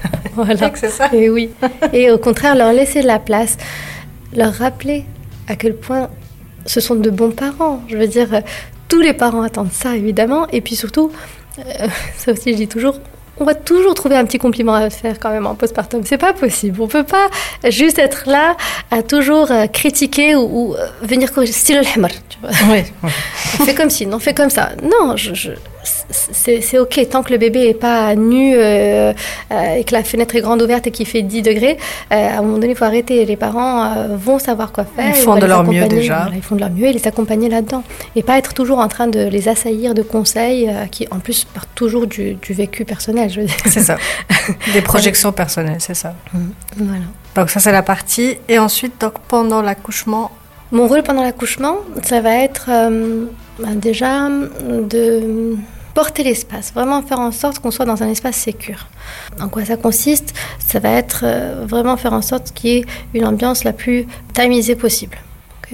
voilà. 0.36 0.72
c'est 0.75 0.89
ça. 0.89 1.10
Et 1.13 1.29
oui. 1.29 1.50
Et 1.91 2.10
au 2.12 2.17
contraire, 2.17 2.56
leur 2.56 2.72
laisser 2.72 3.01
de 3.01 3.08
la 3.08 3.20
place, 3.20 3.58
leur 4.34 4.53
rappeler 4.53 5.03
à 5.48 5.56
quel 5.56 5.75
point 5.75 6.10
ce 6.65 6.79
sont 6.79 6.96
de 6.96 7.10
bons 7.10 7.32
parents. 7.32 7.82
Je 7.89 7.98
veux 7.98 8.08
dire, 8.08 8.41
tous 8.88 9.01
les 9.01 9.13
parents 9.13 9.41
attendent 9.41 9.74
ça, 9.74 9.96
évidemment. 9.96 10.48
Et 10.50 10.62
puis 10.62 10.75
surtout, 10.75 11.12
euh, 11.60 11.88
ça 12.17 12.32
aussi, 12.32 12.53
je 12.53 12.58
dis 12.58 12.67
toujours, 12.67 13.00
on 13.39 13.46
va 13.46 13.56
toujours 13.56 13.94
trouver 13.94 14.15
un 14.15 14.25
petit 14.25 14.38
compliment 14.38 14.74
à 14.74 14.89
faire 14.89 15.20
quand 15.20 15.29
même 15.29 15.46
en 15.46 15.56
postpartum. 15.56 16.03
C'est 16.06 16.17
pas 16.17 16.34
possible. 16.34 16.82
On 16.82 16.88
peut 16.88 17.03
pas 17.03 17.27
juste 17.70 18.00
être 18.00 18.24
là 18.27 18.56
à 18.91 19.03
toujours 19.03 19.51
euh, 19.51 19.67
critiquer 19.67 20.36
ou, 20.36 20.75
euh, 20.75 20.88
venir 21.01 21.32
corriger. 21.32 21.53
Style 21.53 21.77
le 21.77 21.84
tu 22.29 22.38
vois. 22.41 22.50
Oui. 22.72 22.84
on 23.60 23.63
fait 23.65 23.75
comme 23.75 23.89
si, 23.89 24.08
on 24.12 24.20
fait 24.20 24.34
comme 24.34 24.50
ça. 24.50 24.72
Non, 24.84 25.15
je 25.15 25.51
c'est 26.09 26.79
ok 26.79 27.07
tant 27.09 27.23
que 27.23 27.31
le 27.31 27.37
bébé 27.37 27.67
est 27.67 27.73
pas 27.73 28.15
nu 28.15 28.53
euh, 28.55 29.13
euh, 29.51 29.75
et 29.75 29.83
que 29.83 29.93
la 29.93 30.03
fenêtre 30.03 30.35
est 30.35 30.41
grande 30.41 30.61
ouverte 30.61 30.87
et 30.87 30.91
qu'il 30.91 31.05
fait 31.05 31.21
10 31.21 31.41
degrés. 31.41 31.77
Euh, 32.11 32.15
à 32.15 32.39
un 32.39 32.41
moment 32.41 32.55
donné, 32.55 32.69
il 32.69 32.75
faut 32.75 32.85
arrêter. 32.85 33.25
Les 33.25 33.35
parents 33.35 34.07
vont 34.15 34.39
savoir 34.39 34.71
quoi 34.71 34.85
faire. 34.85 35.13
Ils 35.15 35.21
font 35.21 35.37
de 35.37 35.45
leur 35.45 35.63
mieux 35.63 35.87
déjà. 35.87 36.29
ils 36.33 36.41
font 36.41 36.55
de 36.55 36.61
leur 36.61 36.69
mieux 36.69 36.85
et 36.85 36.93
les 36.93 37.07
accompagner 37.07 37.49
là-dedans. 37.49 37.83
Et 38.15 38.23
pas 38.23 38.37
être 38.37 38.53
toujours 38.53 38.79
en 38.79 38.87
train 38.87 39.07
de 39.07 39.27
les 39.27 39.49
assaillir 39.49 39.93
de 39.93 40.01
conseils 40.01 40.71
qui, 40.91 41.07
en 41.11 41.19
plus, 41.19 41.45
partent 41.45 41.75
toujours 41.75 42.07
du, 42.07 42.37
vécu 42.49 42.85
personnel. 42.85 43.29
C'est 43.65 43.82
ça. 43.82 43.97
Des 44.73 44.82
projections 44.82 45.32
personnelles, 45.32 45.79
c'est 45.79 45.93
ça. 45.93 46.15
Mmh. 46.34 46.39
Voilà. 46.77 47.05
Donc 47.36 47.49
ça, 47.49 47.60
c'est 47.60 47.71
la 47.71 47.84
partie. 47.84 48.38
Et 48.47 48.60
ensuite, 48.60 48.99
donc, 49.01 49.13
pendant 49.27 49.62
l'accouchement? 49.62 50.32
Mon 50.71 50.88
rôle 50.88 51.03
pendant 51.03 51.23
l'accouchement, 51.23 51.77
ça 52.03 52.19
va 52.19 52.36
être 52.36 52.69
bah, 53.60 53.69
déjà 53.75 54.29
de 54.29 55.55
porter 55.97 56.21
l'espace, 56.21 56.73
vraiment 56.73 57.01
faire 57.01 57.19
en 57.19 57.31
sorte 57.31 57.57
qu'on 57.57 57.71
soit 57.71 57.86
dans 57.86 58.03
un 58.03 58.10
espace 58.10 58.36
sécur. 58.36 58.86
En 59.41 59.49
quoi 59.49 59.65
ça 59.65 59.77
consiste? 59.77 60.31
Ça 60.60 60.77
va 60.77 60.91
être 60.91 61.21
euh, 61.23 61.65
vraiment 61.65 61.97
faire 61.97 62.13
en 62.13 62.21
sorte 62.21 62.53
qu'il 62.53 62.69
y 62.69 62.77
ait 62.77 62.86
une 63.15 63.25
ambiance 63.25 63.63
la 63.63 63.73
plus 63.73 64.05
tamisée 64.31 64.75
possible 64.75 65.17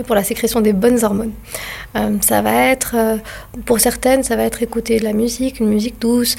pour 0.05 0.15
la 0.15 0.23
sécrétion 0.23 0.61
des 0.61 0.73
bonnes 0.73 1.03
hormones. 1.03 1.33
Euh, 1.95 2.17
ça 2.21 2.41
va 2.41 2.65
être, 2.65 2.95
euh, 2.95 3.17
pour 3.65 3.79
certaines, 3.79 4.23
ça 4.23 4.35
va 4.35 4.43
être 4.43 4.63
écouter 4.63 4.99
de 4.99 5.03
la 5.03 5.13
musique, 5.13 5.59
une 5.59 5.69
musique 5.69 5.99
douce. 5.99 6.35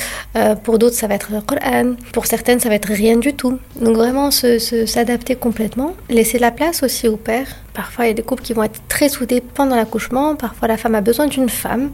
pour 0.64 0.79
d'autres, 0.79 0.97
ça 0.97 1.07
va 1.07 1.14
être 1.14 1.31
le 1.33 1.40
Coran. 1.40 1.95
Pour 2.12 2.27
certaines, 2.27 2.61
ça 2.61 2.69
va 2.69 2.75
être 2.75 2.93
rien 2.93 3.17
du 3.17 3.35
tout. 3.35 3.59
Donc 3.81 3.97
vraiment 3.97 4.31
s'adapter 4.31 5.37
complètement. 5.37 5.95
Laisser 6.09 6.38
la 6.38 6.51
place 6.51 6.83
aussi 6.83 7.09
au 7.09 7.17
père 7.17 7.47
Parfois, 7.75 8.05
il 8.05 8.09
y 8.09 8.11
a 8.12 8.14
des 8.14 8.23
couples 8.23 8.45
qui 8.45 8.53
vont 8.53 8.62
être 8.62 8.81
très 8.87 9.09
soudés 9.09 9.40
pendant 9.40 9.75
l'accouchement. 9.75 10.37
Parfois, 10.37 10.69
la 10.69 10.77
femme 10.77 10.95
a 10.95 11.01
besoin 11.01 11.27
d'une 11.27 11.49
femme. 11.49 11.90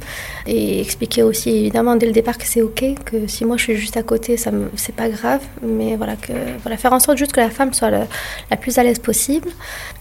Et 0.46 0.78
expliquer 0.78 1.22
aussi, 1.22 1.48
évidemment, 1.56 1.96
dès 1.96 2.04
le 2.04 2.12
départ 2.12 2.36
que 2.36 2.44
c'est 2.46 2.60
OK, 2.60 2.84
que 3.06 3.26
si 3.26 3.46
moi 3.46 3.56
je 3.56 3.62
suis 3.62 3.76
juste 3.76 3.96
à 3.96 4.02
côté, 4.02 4.36
ça 4.36 4.50
c'est 4.76 4.94
pas 4.94 5.08
grave. 5.08 5.40
Mais 5.62 5.96
voilà, 5.96 6.16
que, 6.16 6.34
voilà, 6.62 6.76
faire 6.76 6.92
en 6.92 7.00
sorte 7.00 7.16
juste 7.16 7.32
que 7.32 7.40
la 7.40 7.48
femme 7.48 7.72
soit 7.72 7.90
la 7.90 8.56
plus 8.58 8.76
à 8.76 8.82
l'aise 8.82 8.98
possible. 8.98 9.48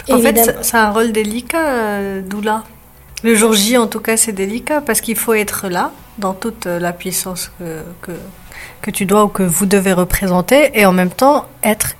En 0.09 0.19
fait, 0.19 0.57
c'est 0.61 0.75
un 0.75 0.91
rôle 0.91 1.13
délicat, 1.49 1.69
euh, 1.69 2.21
Doula. 2.21 2.63
Le 3.23 3.35
jour 3.35 3.53
J, 3.53 3.77
en 3.77 3.87
tout 3.87 3.99
cas, 3.99 4.17
c'est 4.17 4.31
délicat 4.31 4.81
parce 4.81 5.01
qu'il 5.01 5.15
faut 5.15 5.33
être 5.33 5.67
là, 5.67 5.91
dans 6.17 6.33
toute 6.33 6.65
la 6.65 6.93
puissance 6.93 7.51
que, 7.59 7.81
que, 8.01 8.11
que 8.81 8.91
tu 8.91 9.05
dois 9.05 9.25
ou 9.25 9.27
que 9.27 9.43
vous 9.43 9.65
devez 9.65 9.93
représenter, 9.93 10.71
et 10.73 10.85
en 10.85 10.93
même 10.93 11.09
temps 11.09 11.45
être 11.63 11.95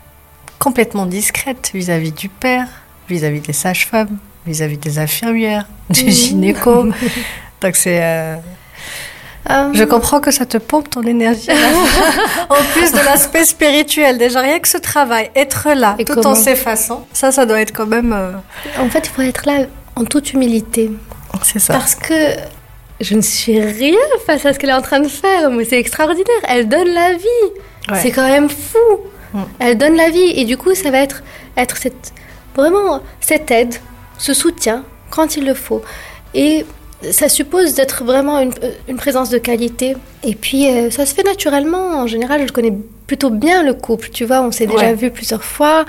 complètement 0.59 1.05
discrète 1.05 1.71
vis-à-vis 1.73 2.11
du 2.11 2.29
père, 2.29 2.67
vis-à-vis 3.09 3.41
des 3.41 3.53
sages-femmes, 3.53 4.17
vis-à-vis 4.45 4.77
des 4.77 4.99
infirmières, 4.99 5.67
des 5.89 6.05
mmh. 6.05 6.09
gynécos. 6.09 6.93
Donc 7.61 7.75
c'est. 7.75 7.99
Euh, 8.01 8.35
euh, 9.49 9.69
Je 9.73 9.83
comprends 9.83 10.19
que 10.19 10.31
ça 10.31 10.45
te 10.45 10.57
pompe 10.57 10.89
ton 10.89 11.01
énergie. 11.03 11.49
en 12.49 12.63
plus 12.73 12.91
de 12.91 13.03
l'aspect 13.03 13.45
spirituel, 13.45 14.17
déjà 14.17 14.41
rien 14.41 14.59
que 14.59 14.67
ce 14.67 14.77
travail, 14.77 15.31
être 15.35 15.69
là, 15.75 15.95
tout 16.05 16.25
en 16.25 16.35
s'effaçant, 16.35 17.07
ça, 17.13 17.31
ça 17.31 17.45
doit 17.45 17.61
être 17.61 17.73
quand 17.73 17.87
même. 17.87 18.13
Euh, 18.13 18.31
en 18.79 18.89
fait, 18.89 19.07
il 19.07 19.09
faut 19.09 19.21
être 19.21 19.45
là 19.45 19.65
en 19.95 20.05
toute 20.05 20.33
humilité. 20.33 20.91
C'est 21.43 21.59
ça. 21.59 21.73
Parce 21.73 21.95
que 21.95 22.13
je 22.99 23.15
ne 23.15 23.21
suis 23.21 23.59
rien 23.59 23.97
face 24.25 24.45
à 24.45 24.53
ce 24.53 24.59
qu'elle 24.59 24.71
est 24.71 24.73
en 24.73 24.81
train 24.81 24.99
de 24.99 25.07
faire, 25.07 25.49
mais 25.49 25.63
c'est 25.63 25.79
extraordinaire. 25.79 26.41
Elle 26.47 26.67
donne 26.67 26.89
la 26.89 27.13
vie. 27.13 27.95
C'est 27.95 28.11
quand 28.11 28.27
même 28.27 28.49
fou. 28.49 28.99
Mm. 29.33 29.41
Elle 29.59 29.77
donne 29.77 29.95
la 29.95 30.09
vie 30.09 30.31
et 30.35 30.45
du 30.45 30.57
coup, 30.57 30.75
ça 30.75 30.91
va 30.91 30.99
être 30.99 31.23
être 31.57 31.77
cette 31.77 32.13
vraiment 32.55 33.01
cette 33.19 33.49
aide, 33.51 33.75
ce 34.17 34.33
soutien 34.33 34.83
quand 35.09 35.37
il 35.37 35.45
le 35.45 35.53
faut. 35.53 35.81
Et 36.33 36.65
ça 37.11 37.29
suppose 37.29 37.73
d'être 37.75 38.03
vraiment 38.03 38.39
une, 38.39 38.51
une, 38.87 38.97
présence 38.97 39.29
de 39.29 39.37
qualité. 39.37 39.95
Et 40.23 40.35
puis, 40.35 40.67
euh, 40.67 40.89
ça 40.89 41.05
se 41.05 41.15
fait 41.15 41.23
naturellement. 41.23 42.01
En 42.01 42.07
général, 42.07 42.45
je 42.45 42.51
connais 42.51 42.73
plutôt 43.07 43.31
bien 43.31 43.63
le 43.63 43.73
couple, 43.73 44.09
tu 44.11 44.23
vois, 44.23 44.41
on 44.41 44.51
s'est 44.51 44.67
déjà 44.67 44.93
vu 44.93 45.09
plusieurs 45.09 45.43
fois. 45.43 45.85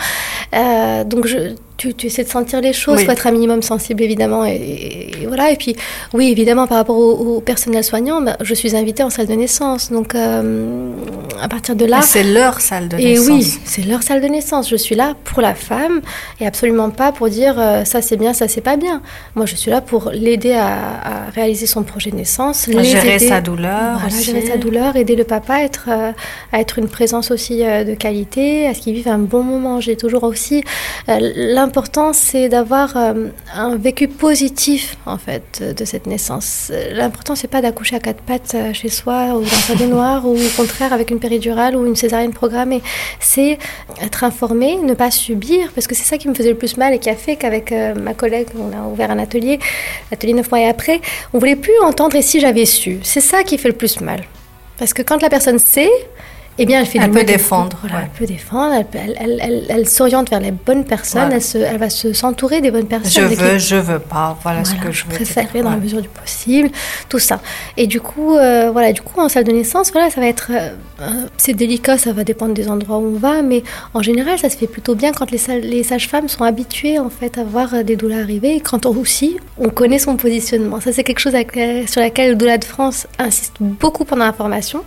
Euh, 0.55 1.05
donc, 1.05 1.27
je, 1.27 1.55
tu, 1.77 1.93
tu, 1.93 2.07
essaies 2.07 2.25
de 2.25 2.31
sentir 2.31 2.63
les 2.63 2.73
choses, 2.73 3.01
il 3.01 3.05
faut 3.05 3.13
être 3.13 3.27
un 3.27 3.31
minimum 3.31 3.61
sensible 3.61 4.03
évidemment. 4.03 4.47
Et, 4.47 5.11
voilà. 5.27 5.51
Et 5.51 5.57
puis, 5.57 5.77
oui, 6.15 6.31
évidemment, 6.31 6.67
par 6.67 6.79
rapport 6.79 6.97
au, 6.97 7.41
personnel 7.41 7.85
soignant, 7.85 8.23
ben, 8.23 8.37
je 8.41 8.55
suis 8.55 8.75
invitée 8.75 9.03
en 9.03 9.11
salle 9.11 9.27
de 9.27 9.35
naissance. 9.35 9.91
Donc, 9.91 10.15
euh, 10.15 10.93
à 11.43 11.49
partir 11.49 11.77
de 11.77 11.85
là. 11.85 12.01
C'est 12.01 12.25
leur 12.25 12.61
salle 12.61 12.89
de 12.89 12.97
naissance. 12.97 13.29
Et 13.29 13.31
oui, 13.31 13.59
c'est 13.65 13.85
leur 13.85 14.03
salle 14.03 14.23
de 14.23 14.29
naissance. 14.29 14.71
Je 14.71 14.77
suis 14.77 14.95
là 14.95 15.15
pour 15.25 15.43
la 15.43 15.55
femme 15.55 16.01
et 16.41 16.47
absolument 16.47 16.89
pas 16.89 17.13
pour 17.13 17.29
dire 17.29 17.57
ça 17.85 18.01
c'est 18.01 18.17
bien, 18.17 18.33
ça 18.33 18.49
c'est 18.49 18.61
pas 18.63 18.77
bien. 18.77 19.03
Moi, 19.35 19.45
je 19.45 19.57
suis 19.57 19.71
là 19.71 19.83
pour 19.83 20.11
l'aider 20.11 20.55
à, 20.55 21.29
réaliser 21.35 21.67
son 21.67 21.83
projet 21.83 22.11
de 22.11 22.17
naissance, 22.17 22.67
à 22.69 22.83
gérer 22.83 23.19
sa 23.19 23.43
douleur. 23.43 23.99
Voilà, 24.01 24.20
gérer 24.21 24.43
sa 24.43 24.57
douleur, 24.57 24.97
aider 24.97 25.17
le 25.17 25.25
papa 25.25 25.55
à 25.55 25.63
être, 25.63 25.89
euh, 25.89 26.13
à 26.53 26.61
être 26.61 26.79
une 26.79 26.89
présence 26.89 27.31
aussi 27.31 27.59
de 27.61 27.95
qualité, 27.95 28.67
à 28.67 28.75
ce 28.75 28.81
qu'il 28.81 28.95
vive 28.95 29.09
un 29.09 29.19
bon 29.19 29.43
moment. 29.43 29.81
J'ai 29.81 29.97
toujours 29.97 30.25
aussi 30.25 30.63
l'impression 31.09 31.71
l'important, 31.71 32.13
c'est 32.13 32.49
d'avoir 32.49 32.97
euh, 32.97 33.29
un 33.55 33.77
vécu 33.77 34.09
positif, 34.09 34.97
en 35.07 35.19
fait, 35.19 35.63
de 35.63 35.85
cette 35.85 36.09
naissance. 36.09 36.73
L'important, 36.91 37.37
c'est 37.37 37.47
pas 37.47 37.63
d'accoucher 37.63 37.95
à 37.95 38.01
quatre 38.01 38.23
pattes 38.23 38.57
euh, 38.57 38.73
chez 38.73 38.89
soi 38.89 39.37
ou 39.37 39.43
dans 39.43 39.47
sa 39.69 39.77
baignoire 39.77 40.27
ou 40.27 40.35
au 40.35 40.49
contraire 40.57 40.93
avec 40.93 41.13
une 41.13 41.21
péridurale 41.21 41.77
ou 41.77 41.87
une 41.87 41.95
césarienne 41.95 42.33
programmée. 42.33 42.83
C'est 43.21 43.57
être 44.03 44.25
informé, 44.25 44.79
ne 44.83 44.95
pas 44.95 45.13
subir, 45.13 45.71
parce 45.77 45.87
que 45.87 45.95
c'est 45.95 46.03
ça 46.03 46.19
qui 46.19 46.29
me 46.29 46.35
faisait 46.35 46.49
le 46.49 46.57
plus 46.57 46.77
mal 46.77 46.93
et 46.93 46.99
qui 46.99 47.09
a 47.09 47.15
fait 47.15 47.37
qu'avec 47.37 47.71
euh, 47.71 47.95
ma 47.95 48.15
collègue, 48.15 48.49
on 48.59 48.77
a 48.77 48.89
ouvert 48.89 49.13
un 49.13 49.21
atelier, 49.21 49.61
l'atelier 50.11 50.33
neuf 50.33 50.51
mois 50.51 50.61
et 50.61 50.67
après, 50.67 51.01
on 51.33 51.39
voulait 51.39 51.55
plus 51.55 51.79
entendre 51.85 52.17
et 52.17 52.23
si 52.23 52.41
j'avais 52.41 52.65
su. 52.65 52.99
C'est 53.05 53.21
ça 53.21 53.45
qui 53.45 53.59
fait 53.59 53.69
le 53.69 53.77
plus 53.77 54.01
mal. 54.01 54.10
Parce 54.81 54.95
que 54.95 55.03
quand 55.03 55.21
la 55.21 55.29
personne 55.29 55.59
sait, 55.59 55.91
eh 56.63 56.67
bien, 56.67 56.81
elle 56.81 56.87
fait 56.87 56.99
elle 57.03 57.11
peut 57.11 57.25
défendre. 57.25 57.79
Voilà, 57.83 57.97
ouais. 57.97 58.03
Elle 58.13 58.19
peut 58.19 58.27
défendre. 58.27 58.75
Elle, 58.75 58.85
peut- 58.85 58.99
elle, 59.03 59.17
elle- 59.19 59.41
elle- 59.43 59.67
elle 59.69 59.89
s'oriente 59.89 60.29
vers 60.31 60.41
les 60.41 60.51
bonnes 60.51 60.85
personnes. 60.85 61.23
Voilà. 61.23 61.37
Elle, 61.37 61.43
se- 61.43 61.59
elle 61.59 61.79
va 61.79 61.89
se 61.91 62.13
s'entourer 62.13 62.61
des 62.61 62.71
bonnes 62.71 62.83
Je 62.83 62.87
personnes. 62.89 63.25
avec 63.25 63.39
veux, 63.41 63.59
je 63.59 63.77
veux 63.77 63.99
pas. 63.99 64.39
Voilà, 64.43 64.65
ce 64.65 64.73
voilà, 64.75 64.87
que 64.87 64.93
je 64.93 65.05
veux. 65.05 65.15
préférer 65.15 65.47
dire. 65.55 65.65
dans 65.65 65.71
la 65.71 65.77
mesure 65.77 66.03
du 66.03 66.09
possible, 66.09 66.69
tout 67.09 67.19
ça. 67.19 67.41
Et 67.79 67.87
du 67.87 68.01
coup, 68.01 68.37
euh, 68.37 68.71
voilà, 68.73 68.93
du 68.93 69.01
coup, 69.01 69.19
en 69.21 69.29
salle 69.29 69.45
de 69.45 69.53
naissance, 69.53 69.91
voilà, 69.91 70.11
ça 70.11 70.21
va 70.21 70.27
être, 70.27 70.51
euh, 70.51 70.71
euh, 71.01 71.07
c'est 71.39 71.55
délicat, 71.55 71.97
ça 71.99 72.13
va 72.13 72.25
dépendre 72.25 72.53
des 72.53 72.69
endroits 72.69 72.99
où 72.99 73.07
on 73.15 73.19
va, 73.19 73.41
mais 73.43 73.63
en 73.95 74.03
général, 74.03 74.39
ça 74.39 74.51
se 74.51 74.57
fait 74.57 74.67
plutôt 74.67 74.95
bien 74.95 75.13
quand 75.13 75.31
les, 75.31 75.39
sages-femmes 75.83 76.29
sont 76.29 76.45
habituées 76.45 76.99
en 76.99 77.09
fait 77.11 77.39
à 77.39 77.45
voir 77.45 77.83
des 77.85 77.97
doulas 77.97 78.21
arriver 78.21 78.57
et 78.57 78.61
quand 78.61 78.85
on, 78.85 78.95
aussi 78.97 79.39
on 79.59 79.71
connaît 79.71 79.99
son 79.99 80.17
positionnement. 80.17 80.81
Ça, 80.81 80.93
c'est 80.93 81.05
quelque 81.05 81.21
chose 81.21 81.35
avec- 81.35 81.59
sur 81.89 82.01
laquelle 82.03 82.31
le 82.31 82.37
doula 82.37 82.59
de 82.59 82.65
France 82.65 83.07
insiste 83.19 83.55
beaucoup 83.61 84.05
pendant 84.05 84.27
la 84.27 84.33
formation. 84.35 84.83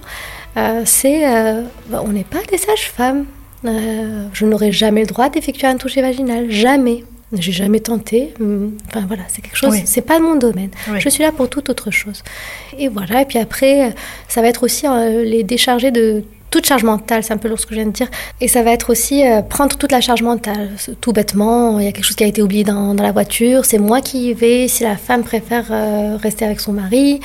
Euh, 0.58 0.84
c'est, 0.86 1.28
euh, 1.28 1.63
bah, 1.88 2.04
on 2.06 2.10
n'est 2.10 2.24
pas 2.24 2.42
des 2.50 2.58
sages-femmes. 2.58 3.26
Euh, 3.66 4.28
je 4.34 4.46
n'aurai 4.46 4.72
jamais 4.72 5.02
le 5.02 5.08
droit 5.08 5.30
d'effectuer 5.30 5.68
un 5.68 5.78
toucher 5.78 6.02
vaginal, 6.02 6.52
jamais. 6.52 7.04
J'ai 7.32 7.52
jamais 7.52 7.80
tenté. 7.80 8.34
Hum, 8.39 8.74
Enfin 8.89 9.06
voilà, 9.08 9.24
c'est 9.28 9.42
quelque 9.42 9.58
chose. 9.58 9.72
Oui. 9.72 9.82
C'est 9.86 10.02
pas 10.02 10.20
mon 10.20 10.36
domaine. 10.36 10.70
Oui. 10.92 11.00
Je 11.02 11.10
suis 11.10 11.24
là 11.24 11.32
pour 11.32 11.50
toute 11.50 11.70
autre 11.70 11.89
chose. 11.89 12.22
Et 12.78 12.89
voilà. 12.89 13.22
Et 13.22 13.26
puis 13.26 13.39
après, 13.39 13.96
ça 14.28 14.42
va 14.42 14.50
être 14.50 14.63
aussi 14.63 14.86
euh, 14.86 15.24
les 15.24 15.44
décharger 15.44 15.89
de 15.89 16.24
toute 16.54 16.68
charge 16.68 16.84
mentale. 16.84 17.24
C'est 17.24 17.34
un 17.34 17.38
peu 17.38 17.50
lourd 17.50 17.60
ce 17.60 17.66
que 17.66 17.74
je 17.74 17.80
viens 17.80 17.88
de 17.88 17.92
dire. 17.94 18.08
Et 18.39 18.48
ça 18.48 18.62
va 18.62 18.72
être 18.72 18.92
aussi 18.92 19.28
euh, 19.28 19.42
prendre 19.42 19.76
toute 19.76 19.92
la 19.92 20.02
charge 20.02 20.22
mentale. 20.22 20.70
Tout 21.02 21.12
bêtement, 21.12 21.80
il 21.80 21.86
y 21.86 21.88
a 21.88 21.92
quelque 21.92 22.06
chose 22.06 22.16
qui 22.16 22.24
a 22.24 22.28
été 22.28 22.44
oublié 22.44 22.63
dans, 22.63 22.94
dans 22.94 23.02
la 23.04 23.12
voiture. 23.12 23.66
C'est 23.66 23.80
moi 23.80 24.02
qui 24.02 24.30
y 24.30 24.34
vais. 24.36 24.68
Si 24.68 24.84
la 24.84 24.96
femme 24.96 25.24
préfère 25.24 25.66
euh, 25.72 26.16
rester 26.22 26.46
avec 26.46 26.60
son 26.60 26.72
mari, 26.72 27.20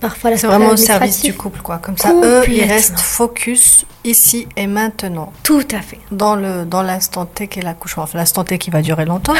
parfois 0.00 0.30
la 0.30 0.36
C'est 0.36 0.46
vraiment 0.46 0.68
au 0.68 0.76
service 0.76 1.22
du 1.22 1.32
couple, 1.32 1.60
quoi. 1.62 1.78
Comme 1.78 1.96
ça, 1.96 2.12
eux, 2.12 2.42
ils 2.46 2.64
restent 2.64 3.00
focus 3.00 3.86
ici 4.04 4.46
et 4.58 4.66
maintenant, 4.66 5.32
Tout 5.42 5.66
à 5.72 5.80
fait. 5.80 5.98
dans 6.12 6.36
le 6.36 6.66
dans 6.66 6.82
l'instant 6.82 7.24
T 7.24 7.46
qu'est 7.46 7.62
l'accouchement. 7.62 8.02
Enfin, 8.02 8.18
l'instant 8.18 8.44
T 8.44 8.58
qui 8.58 8.68
va 8.68 8.82
durer 8.82 9.06
longtemps, 9.06 9.32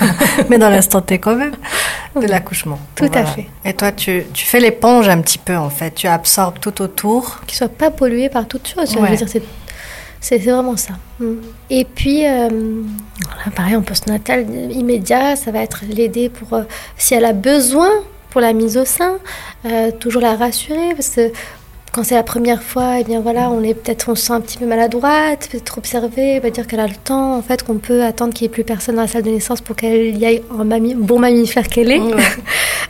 mais 0.48 0.58
dans 0.58 0.70
l'instant 0.70 1.00
T 1.00 1.18
quand 1.18 1.34
même 1.34 1.56
de 2.20 2.26
l'accouchement. 2.26 2.78
Tout 2.94 3.10
à 3.14 3.24
fait. 3.24 3.46
Et 3.64 3.74
toi, 3.74 3.92
tu, 3.92 4.24
tu 4.32 4.44
fais 4.44 4.60
l'éponge 4.60 5.08
un 5.08 5.20
petit 5.20 5.38
peu 5.38 5.56
en 5.56 5.70
fait. 5.70 5.92
Tu 5.92 6.06
absorbes 6.06 6.58
tout 6.60 6.82
autour. 6.82 7.40
Qu'ils 7.46 7.56
soient 7.56 7.68
pas 7.68 7.90
pollués 7.90 8.28
par 8.28 8.46
toute 8.46 8.68
chose. 8.68 8.92
Je 8.92 8.98
veux 8.98 9.16
dire, 9.16 9.28
c'est 9.28 9.42
c'est 10.22 10.38
c'est 10.38 10.38
vraiment 10.38 10.76
ça. 10.76 10.94
Mm. 11.18 11.34
Et 11.68 11.84
puis, 11.84 12.26
euh, 12.26 12.48
voilà, 13.24 13.50
pareil, 13.54 13.76
en 13.76 13.82
postnatal 13.82 14.48
immédiat, 14.70 15.36
ça 15.36 15.50
va 15.50 15.62
être 15.62 15.80
l'aider 15.88 16.28
pour, 16.28 16.54
euh, 16.54 16.62
si 16.96 17.14
elle 17.14 17.24
a 17.24 17.32
besoin 17.32 17.90
pour 18.30 18.40
la 18.40 18.52
mise 18.52 18.78
au 18.78 18.84
sein, 18.84 19.18
euh, 19.66 19.90
toujours 19.90 20.22
la 20.22 20.36
rassurer, 20.36 20.94
parce 20.94 21.08
que 21.08 21.32
quand 21.92 22.02
c'est 22.04 22.14
la 22.14 22.22
première 22.22 22.62
fois, 22.62 23.00
eh 23.00 23.04
bien 23.04 23.20
voilà, 23.20 23.50
on 23.50 23.62
est 23.62 23.74
peut-être, 23.74 24.08
on 24.08 24.14
se 24.14 24.22
sent 24.26 24.32
un 24.32 24.40
petit 24.40 24.56
peu 24.56 24.64
maladroite, 24.66 25.48
peut-être 25.50 25.76
observée, 25.76 26.40
va 26.40 26.48
dire 26.50 26.66
qu'elle 26.66 26.80
a 26.80 26.86
le 26.86 26.94
temps, 26.94 27.36
en 27.36 27.42
fait, 27.42 27.62
qu'on 27.62 27.74
peut 27.76 28.02
attendre 28.02 28.32
qu'il 28.32 28.46
n'y 28.46 28.50
ait 28.50 28.54
plus 28.54 28.64
personne 28.64 28.94
dans 28.96 29.02
la 29.02 29.08
salle 29.08 29.22
de 29.24 29.30
naissance 29.30 29.60
pour 29.60 29.76
qu'elle 29.76 30.16
y 30.16 30.24
aille 30.24 30.42
en 30.50 30.64
mami- 30.64 30.94
bon 30.96 31.18
mammifère 31.18 31.68
qu'elle 31.68 31.90
est. 31.92 32.00
Ouais. 32.00 32.14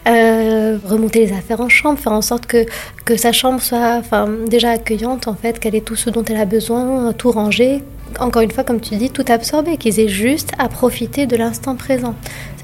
Euh, 0.08 0.78
remonter 0.84 1.24
les 1.26 1.32
affaires 1.32 1.60
en 1.60 1.68
chambre, 1.68 1.96
faire 1.96 2.12
en 2.12 2.22
sorte 2.22 2.46
que, 2.46 2.66
que 3.04 3.16
sa 3.16 3.30
chambre 3.30 3.60
soit 3.62 3.98
enfin, 4.00 4.28
déjà 4.48 4.70
accueillante, 4.72 5.28
en 5.28 5.34
fait, 5.34 5.60
qu'elle 5.60 5.76
ait 5.76 5.80
tout 5.80 5.94
ce 5.94 6.10
dont 6.10 6.24
elle 6.24 6.38
a 6.40 6.44
besoin, 6.44 7.12
tout 7.12 7.30
rangé. 7.30 7.84
Encore 8.20 8.42
une 8.42 8.50
fois, 8.50 8.64
comme 8.64 8.80
tu 8.80 8.96
dis, 8.96 9.10
tout 9.10 9.24
absorbé, 9.28 9.76
qu'ils 9.76 10.00
aient 10.00 10.08
juste 10.08 10.52
à 10.58 10.68
profiter 10.68 11.26
de 11.26 11.36
l'instant 11.36 11.76
présent. 11.76 12.14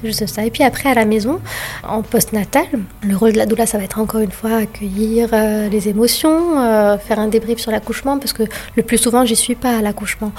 C'est 0.01 0.07
juste 0.07 0.27
ça. 0.27 0.45
Et 0.45 0.51
puis 0.51 0.63
après, 0.63 0.89
à 0.89 0.93
la 0.93 1.05
maison, 1.05 1.39
en 1.87 2.01
postnatal, 2.01 2.65
le 3.01 3.15
rôle 3.15 3.33
de 3.33 3.37
la 3.37 3.45
doula, 3.45 3.65
ça 3.65 3.77
va 3.77 3.83
être 3.83 3.99
encore 3.99 4.21
une 4.21 4.31
fois 4.31 4.57
accueillir 4.57 5.29
euh, 5.33 5.67
les 5.69 5.89
émotions, 5.89 6.59
euh, 6.59 6.97
faire 6.97 7.19
un 7.19 7.27
débrief 7.27 7.59
sur 7.59 7.71
l'accouchement, 7.71 8.17
parce 8.17 8.33
que 8.33 8.43
le 8.75 8.83
plus 8.83 8.97
souvent, 8.97 9.25
j'y 9.25 9.35
suis 9.35 9.55
pas 9.55 9.77
à 9.77 9.81
l'accouchement. 9.81 10.31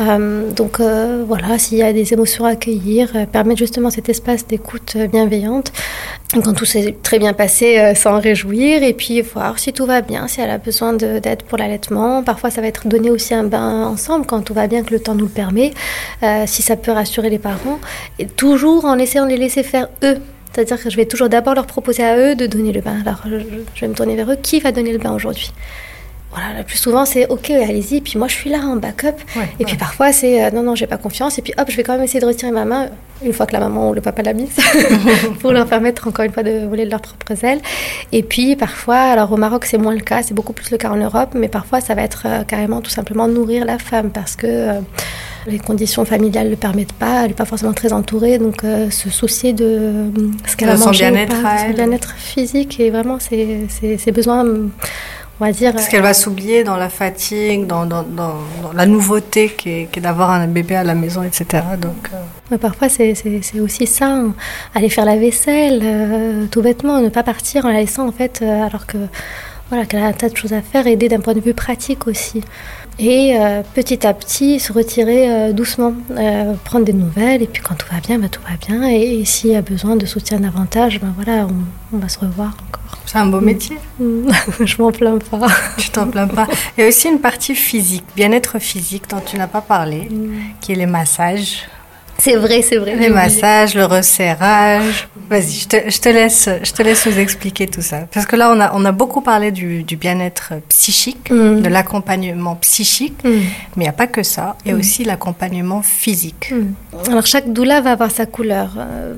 Euh, 0.00 0.50
donc 0.52 0.80
voilà, 0.80 1.58
s'il 1.58 1.78
y 1.78 1.82
a 1.82 1.92
des 1.92 2.12
émotions 2.12 2.44
à 2.44 2.50
accueillir, 2.50 3.26
permettre 3.32 3.58
justement 3.58 3.90
cet 3.90 4.08
espace 4.08 4.46
d'écoute 4.46 4.96
bienveillante. 5.10 5.72
Quand 6.34 6.52
tout 6.52 6.66
s'est 6.66 6.94
très 7.02 7.18
bien 7.18 7.32
passé, 7.32 7.78
euh, 7.78 7.94
s'en 7.94 8.20
réjouir 8.20 8.82
et 8.82 8.92
puis 8.92 9.22
voir 9.22 9.58
si 9.58 9.72
tout 9.72 9.86
va 9.86 10.02
bien, 10.02 10.28
si 10.28 10.42
elle 10.42 10.50
a 10.50 10.58
besoin 10.58 10.92
de- 10.92 11.18
d'aide 11.20 11.42
pour 11.42 11.56
l'allaitement. 11.56 12.22
Parfois, 12.22 12.50
ça 12.50 12.60
va 12.60 12.66
être 12.66 12.86
donner 12.86 13.10
aussi 13.10 13.32
un 13.32 13.44
bain 13.44 13.86
ensemble 13.86 14.26
quand 14.26 14.42
tout 14.42 14.52
va 14.52 14.66
bien, 14.66 14.82
que 14.82 14.90
le 14.90 15.00
temps 15.00 15.14
nous 15.14 15.24
le 15.24 15.30
permet, 15.30 15.72
euh, 16.22 16.44
si 16.46 16.60
ça 16.60 16.76
peut 16.76 16.92
rassurer 16.92 17.30
les 17.30 17.38
parents. 17.38 17.78
Et 18.18 18.26
toujours 18.26 18.84
en 18.84 18.98
essayant 18.98 19.24
de 19.24 19.30
les 19.30 19.38
laisser 19.38 19.62
faire 19.62 19.88
eux. 20.04 20.18
C'est-à-dire 20.52 20.82
que 20.82 20.90
je 20.90 20.96
vais 20.96 21.06
toujours 21.06 21.30
d'abord 21.30 21.54
leur 21.54 21.66
proposer 21.66 22.02
à 22.04 22.18
eux 22.18 22.34
de 22.34 22.46
donner 22.46 22.72
le 22.72 22.82
bain. 22.82 22.96
Alors, 23.06 23.22
je 23.74 23.80
vais 23.80 23.88
me 23.88 23.94
tourner 23.94 24.14
vers 24.14 24.30
eux. 24.30 24.36
Qui 24.42 24.60
va 24.60 24.70
donner 24.70 24.92
le 24.92 24.98
bain 24.98 25.12
aujourd'hui? 25.14 25.50
Voilà, 26.30 26.58
le 26.58 26.64
plus 26.64 26.76
souvent 26.78 27.04
c'est 27.06 27.26
ok, 27.28 27.50
allez-y, 27.50 28.00
puis 28.02 28.18
moi 28.18 28.28
je 28.28 28.34
suis 28.34 28.50
là 28.50 28.58
en 28.58 28.76
backup. 28.76 29.16
Ouais, 29.36 29.48
et 29.60 29.64
puis 29.64 29.76
parfois 29.76 30.12
c'est 30.12 30.44
euh, 30.44 30.50
non, 30.50 30.62
non, 30.62 30.74
j'ai 30.74 30.86
pas 30.86 30.98
confiance, 30.98 31.38
et 31.38 31.42
puis 31.42 31.54
hop, 31.58 31.70
je 31.70 31.76
vais 31.76 31.82
quand 31.82 31.94
même 31.94 32.02
essayer 32.02 32.20
de 32.20 32.26
retirer 32.26 32.50
ma 32.52 32.64
main 32.64 32.88
une 33.24 33.32
fois 33.32 33.46
que 33.46 33.52
la 33.52 33.60
maman 33.60 33.90
ou 33.90 33.94
le 33.94 34.00
papa 34.00 34.22
l'a 34.22 34.32
mise, 34.34 34.54
pour 35.40 35.50
leur 35.52 35.66
permettre 35.66 36.06
encore 36.06 36.24
une 36.24 36.32
fois 36.32 36.42
de 36.44 36.66
voler 36.68 36.84
de 36.84 36.90
leurs 36.90 37.00
propres 37.00 37.44
ailes. 37.44 37.60
Et 38.12 38.22
puis 38.22 38.54
parfois, 38.56 38.96
alors 38.98 39.32
au 39.32 39.36
Maroc 39.36 39.64
c'est 39.64 39.78
moins 39.78 39.94
le 39.94 40.00
cas, 40.00 40.22
c'est 40.22 40.34
beaucoup 40.34 40.52
plus 40.52 40.70
le 40.70 40.76
cas 40.76 40.90
en 40.90 40.96
Europe, 40.96 41.30
mais 41.34 41.48
parfois 41.48 41.80
ça 41.80 41.94
va 41.94 42.02
être 42.02 42.22
euh, 42.26 42.44
carrément 42.44 42.80
tout 42.82 42.90
simplement 42.90 43.26
nourrir 43.26 43.64
la 43.64 43.78
femme 43.78 44.10
parce 44.10 44.36
que. 44.36 44.46
euh, 44.46 44.80
les 45.46 45.58
conditions 45.60 46.04
familiales 46.04 46.46
ne 46.46 46.50
le 46.50 46.56
permettent 46.56 46.92
pas, 46.92 47.22
elle 47.22 47.28
n'est 47.28 47.34
pas 47.34 47.46
forcément 47.46 47.72
très 47.72 47.94
entourée, 47.94 48.36
donc 48.38 48.64
euh, 48.64 48.90
se 48.90 49.08
soucier 49.08 49.54
de 49.54 49.64
euh, 49.64 50.04
ce 50.46 50.56
qu'elle 50.56 50.68
a 50.68 50.76
mangé, 50.76 51.04
bien-être 51.10 51.36
son 51.68 51.72
bien-être 51.72 52.14
physique 52.18 52.78
et 52.80 52.90
vraiment 52.90 53.18
ses, 53.18 53.60
ses- 53.70 53.96
ses 53.96 54.12
besoins, 54.12 54.44
on 55.40 55.44
va 55.44 55.52
dire. 55.52 55.72
Parce 55.72 55.88
qu'elle 55.88 56.02
va 56.02 56.14
s'oublier 56.14 56.64
dans 56.64 56.76
la 56.76 56.88
fatigue, 56.88 57.66
dans, 57.66 57.86
dans, 57.86 58.02
dans, 58.02 58.34
dans 58.62 58.72
la 58.74 58.86
nouveauté 58.86 59.50
qui 59.50 59.70
est, 59.70 60.00
d'avoir 60.00 60.30
un 60.30 60.46
bébé 60.46 60.76
à 60.76 60.84
la 60.84 60.94
maison, 60.94 61.22
etc. 61.22 61.62
Donc, 61.80 62.10
euh, 62.52 62.58
parfois, 62.58 62.88
c'est 62.88 63.14
aussi 63.60 63.86
ça, 63.86 64.06
hein. 64.06 64.34
aller 64.74 64.88
faire 64.88 65.04
la 65.04 65.16
vaisselle, 65.16 65.80
euh, 65.82 66.46
tout 66.50 66.62
bêtement, 66.62 67.00
ne 67.00 67.08
pas 67.08 67.22
partir 67.22 67.64
en 67.64 67.68
la 67.68 67.80
laissant, 67.80 68.08
en 68.08 68.12
fait, 68.12 68.40
euh, 68.42 68.66
alors 68.66 68.86
que 68.86 68.98
voilà, 69.68 69.84
qu'elle 69.84 70.00
a 70.00 70.06
un 70.06 70.12
tas 70.12 70.28
de 70.28 70.36
choses 70.36 70.54
à 70.54 70.62
faire, 70.62 70.86
aider 70.86 71.08
d'un 71.08 71.20
point 71.20 71.34
de 71.34 71.40
vue 71.40 71.54
pratique 71.54 72.06
aussi. 72.06 72.42
Et 72.98 73.36
euh, 73.38 73.62
petit 73.74 74.04
à 74.06 74.12
petit, 74.12 74.58
se 74.58 74.72
retirer 74.72 75.30
euh, 75.30 75.52
doucement, 75.52 75.94
euh, 76.10 76.54
prendre 76.64 76.84
des 76.84 76.92
nouvelles, 76.92 77.42
et 77.42 77.46
puis 77.46 77.62
quand 77.62 77.76
tout 77.76 77.86
va 77.92 78.00
bien, 78.00 78.18
bah, 78.18 78.28
tout 78.28 78.40
va 78.42 78.56
bien. 78.56 78.88
Et, 78.90 79.20
et 79.20 79.24
s'il 79.24 79.50
y 79.50 79.56
a 79.56 79.62
besoin 79.62 79.94
de 79.94 80.04
soutien 80.04 80.40
davantage, 80.40 81.00
ben 81.00 81.14
voilà, 81.14 81.46
on, 81.46 81.96
on 81.96 81.98
va 81.98 82.08
se 82.08 82.18
revoir 82.18 82.56
encore. 82.68 82.98
c'est 83.06 83.18
un 83.18 83.26
beau 83.26 83.40
métier. 83.40 83.76
Je 84.00 84.82
m'en 84.82 84.90
plains 84.90 85.18
pas. 85.18 85.46
Tu 85.78 85.90
t'en 85.90 86.08
plains 86.08 86.26
pas. 86.26 86.48
Il 86.76 86.80
y 86.82 86.84
a 86.84 86.88
aussi 86.88 87.08
une 87.08 87.20
partie 87.20 87.54
physique, 87.54 88.04
bien-être 88.16 88.58
physique 88.58 89.08
dont 89.08 89.20
tu 89.24 89.36
n'as 89.36 89.46
pas 89.46 89.60
parlé, 89.60 90.08
qui 90.60 90.72
est 90.72 90.76
les 90.76 90.86
massages. 90.86 91.68
C'est 92.20 92.34
vrai, 92.36 92.62
c'est 92.62 92.76
vrai. 92.78 92.96
Les 92.96 93.10
massages, 93.10 93.74
le 93.74 93.84
resserrage. 93.84 95.08
Vas-y, 95.30 95.52
je 95.52 95.68
te, 95.68 95.76
je 95.90 96.00
te 96.00 96.08
laisse, 96.08 96.48
je 96.64 96.72
te 96.72 96.82
laisse 96.82 97.06
nous 97.06 97.18
expliquer 97.18 97.66
tout 97.68 97.82
ça. 97.82 98.08
Parce 98.12 98.26
que 98.26 98.34
là, 98.34 98.50
on 98.52 98.60
a, 98.60 98.72
on 98.74 98.84
a 98.84 98.92
beaucoup 98.92 99.20
parlé 99.20 99.52
du, 99.52 99.84
du 99.84 99.96
bien-être 99.96 100.54
psychique, 100.68 101.30
Mm. 101.30 101.62
de 101.62 101.68
l'accompagnement 101.68 102.56
psychique, 102.56 103.22
Mm. 103.24 103.28
mais 103.30 103.44
il 103.76 103.80
n'y 103.82 103.88
a 103.88 103.92
pas 103.92 104.06
que 104.08 104.22
ça. 104.22 104.56
Il 104.64 104.70
y 104.70 104.72
a 104.72 104.76
Mm. 104.76 104.80
aussi 104.80 105.04
l'accompagnement 105.04 105.82
physique. 105.82 106.52
Alors 107.08 107.26
chaque 107.26 107.52
doula 107.52 107.80
va 107.82 107.92
avoir 107.92 108.10
sa 108.10 108.26
couleur. 108.26 108.70
Euh, 108.78 109.14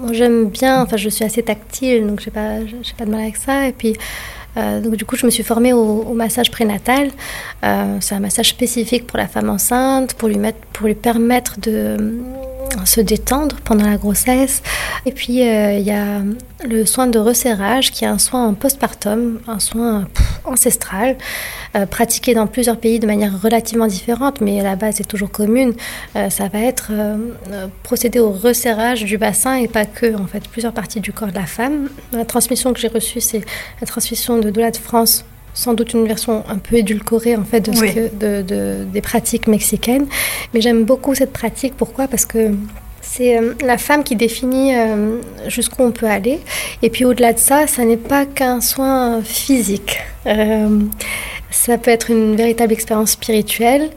moi 0.00 0.12
j'aime 0.12 0.48
bien, 0.48 0.82
enfin 0.82 0.96
je 0.96 1.08
suis 1.08 1.24
assez 1.24 1.42
tactile, 1.42 2.06
donc 2.06 2.20
j'ai 2.20 2.30
pas, 2.30 2.60
j'ai 2.64 2.92
pas 2.96 3.04
de 3.04 3.10
mal 3.10 3.20
avec 3.20 3.36
ça. 3.36 3.66
Et 3.66 3.72
puis 3.72 3.96
euh, 4.56 4.80
donc 4.80 4.96
du 4.96 5.04
coup 5.04 5.16
je 5.16 5.26
me 5.26 5.30
suis 5.30 5.42
formée 5.42 5.72
au, 5.72 6.14
massage 6.14 6.50
prénatal. 6.50 7.10
Euh, 7.64 7.98
c'est 8.00 8.14
un 8.14 8.20
massage 8.20 8.48
spécifique 8.48 9.06
pour 9.06 9.18
la 9.18 9.28
femme 9.28 9.50
enceinte, 9.50 10.14
pour 10.14 10.28
lui 10.28 10.94
permettre 10.94 11.60
de 11.60 11.96
se 12.84 13.00
détendre 13.00 13.56
pendant 13.64 13.86
la 13.86 13.96
grossesse. 13.96 14.62
Et 15.06 15.12
puis 15.12 15.42
euh, 15.42 15.78
il 15.78 15.86
y 15.86 15.90
a 15.90 16.22
le 16.66 16.86
soin 16.86 17.06
de 17.06 17.18
resserrage 17.18 17.92
qui 17.92 18.04
est 18.04 18.08
un 18.08 18.18
soin 18.18 18.46
en 18.46 18.54
postpartum, 18.54 19.40
un 19.46 19.58
soin 19.58 20.08
ancestral, 20.44 21.16
euh, 21.76 21.86
pratiqué 21.86 22.34
dans 22.34 22.46
plusieurs 22.46 22.78
pays 22.78 22.98
de 22.98 23.06
manière 23.06 23.40
relativement 23.40 23.86
différente, 23.86 24.40
mais 24.40 24.62
la 24.62 24.76
base 24.76 25.00
est 25.00 25.08
toujours 25.08 25.30
commune. 25.30 25.74
Euh, 26.16 26.30
ça 26.30 26.48
va 26.48 26.60
être 26.60 26.92
procéder 27.82 28.18
au 28.18 28.30
resserrage 28.30 29.04
du 29.04 29.18
bassin 29.18 29.56
et 29.56 29.68
pas 29.68 29.84
que, 29.84 30.16
en 30.16 30.26
fait, 30.26 30.48
plusieurs 30.48 30.72
parties 30.72 31.00
du 31.00 31.12
corps 31.12 31.28
de 31.28 31.34
la 31.34 31.46
femme. 31.46 31.88
La 32.12 32.24
transmission 32.24 32.72
que 32.72 32.80
j'ai 32.80 32.88
reçue, 32.88 33.20
c'est 33.20 33.42
la 33.80 33.86
transmission 33.86 34.38
de 34.38 34.50
Doula 34.50 34.70
de 34.70 34.76
France 34.76 35.24
sans 35.64 35.74
doute 35.74 35.92
une 35.92 36.06
version 36.06 36.44
un 36.48 36.58
peu 36.58 36.76
édulcorée 36.76 37.34
en 37.36 37.44
fait 37.44 37.60
de 37.68 37.74
ce 37.74 37.80
Oui. 37.80 37.94
que- 37.94 38.08
de- 38.24 38.42
de- 38.42 38.84
des 38.94 39.00
pratiques 39.00 39.46
mexicaines 39.48 40.06
mais 40.52 40.60
j'aime 40.60 40.84
beaucoup 40.84 41.14
cette 41.16 41.32
pratique 41.32 41.74
pourquoi? 41.76 42.06
Parce 42.06 42.24
que 42.26 42.52
c'est 43.02 43.36
euh, 43.38 43.54
la 43.64 43.76
femme 43.78 44.04
qui 44.04 44.14
définit 44.16 44.76
euh, 44.76 45.16
jusqu'où 45.48 45.82
on 45.82 45.90
peut 45.92 46.06
aller. 46.18 46.38
Et 46.82 46.90
puis 46.90 47.04
au-delà 47.06 47.32
de 47.32 47.38
ça, 47.38 47.66
ça 47.66 47.82
n'est 47.84 47.96
pas 47.96 48.26
qu'un 48.26 48.60
soin 48.60 49.22
physique. 49.22 49.98
Euh, 50.26 50.80
ça 51.50 51.78
peut 51.78 51.90
être 51.90 52.10
une 52.10 52.36
véritable 52.36 52.72
expérience 52.72 53.12
spirituelle. 53.12 53.88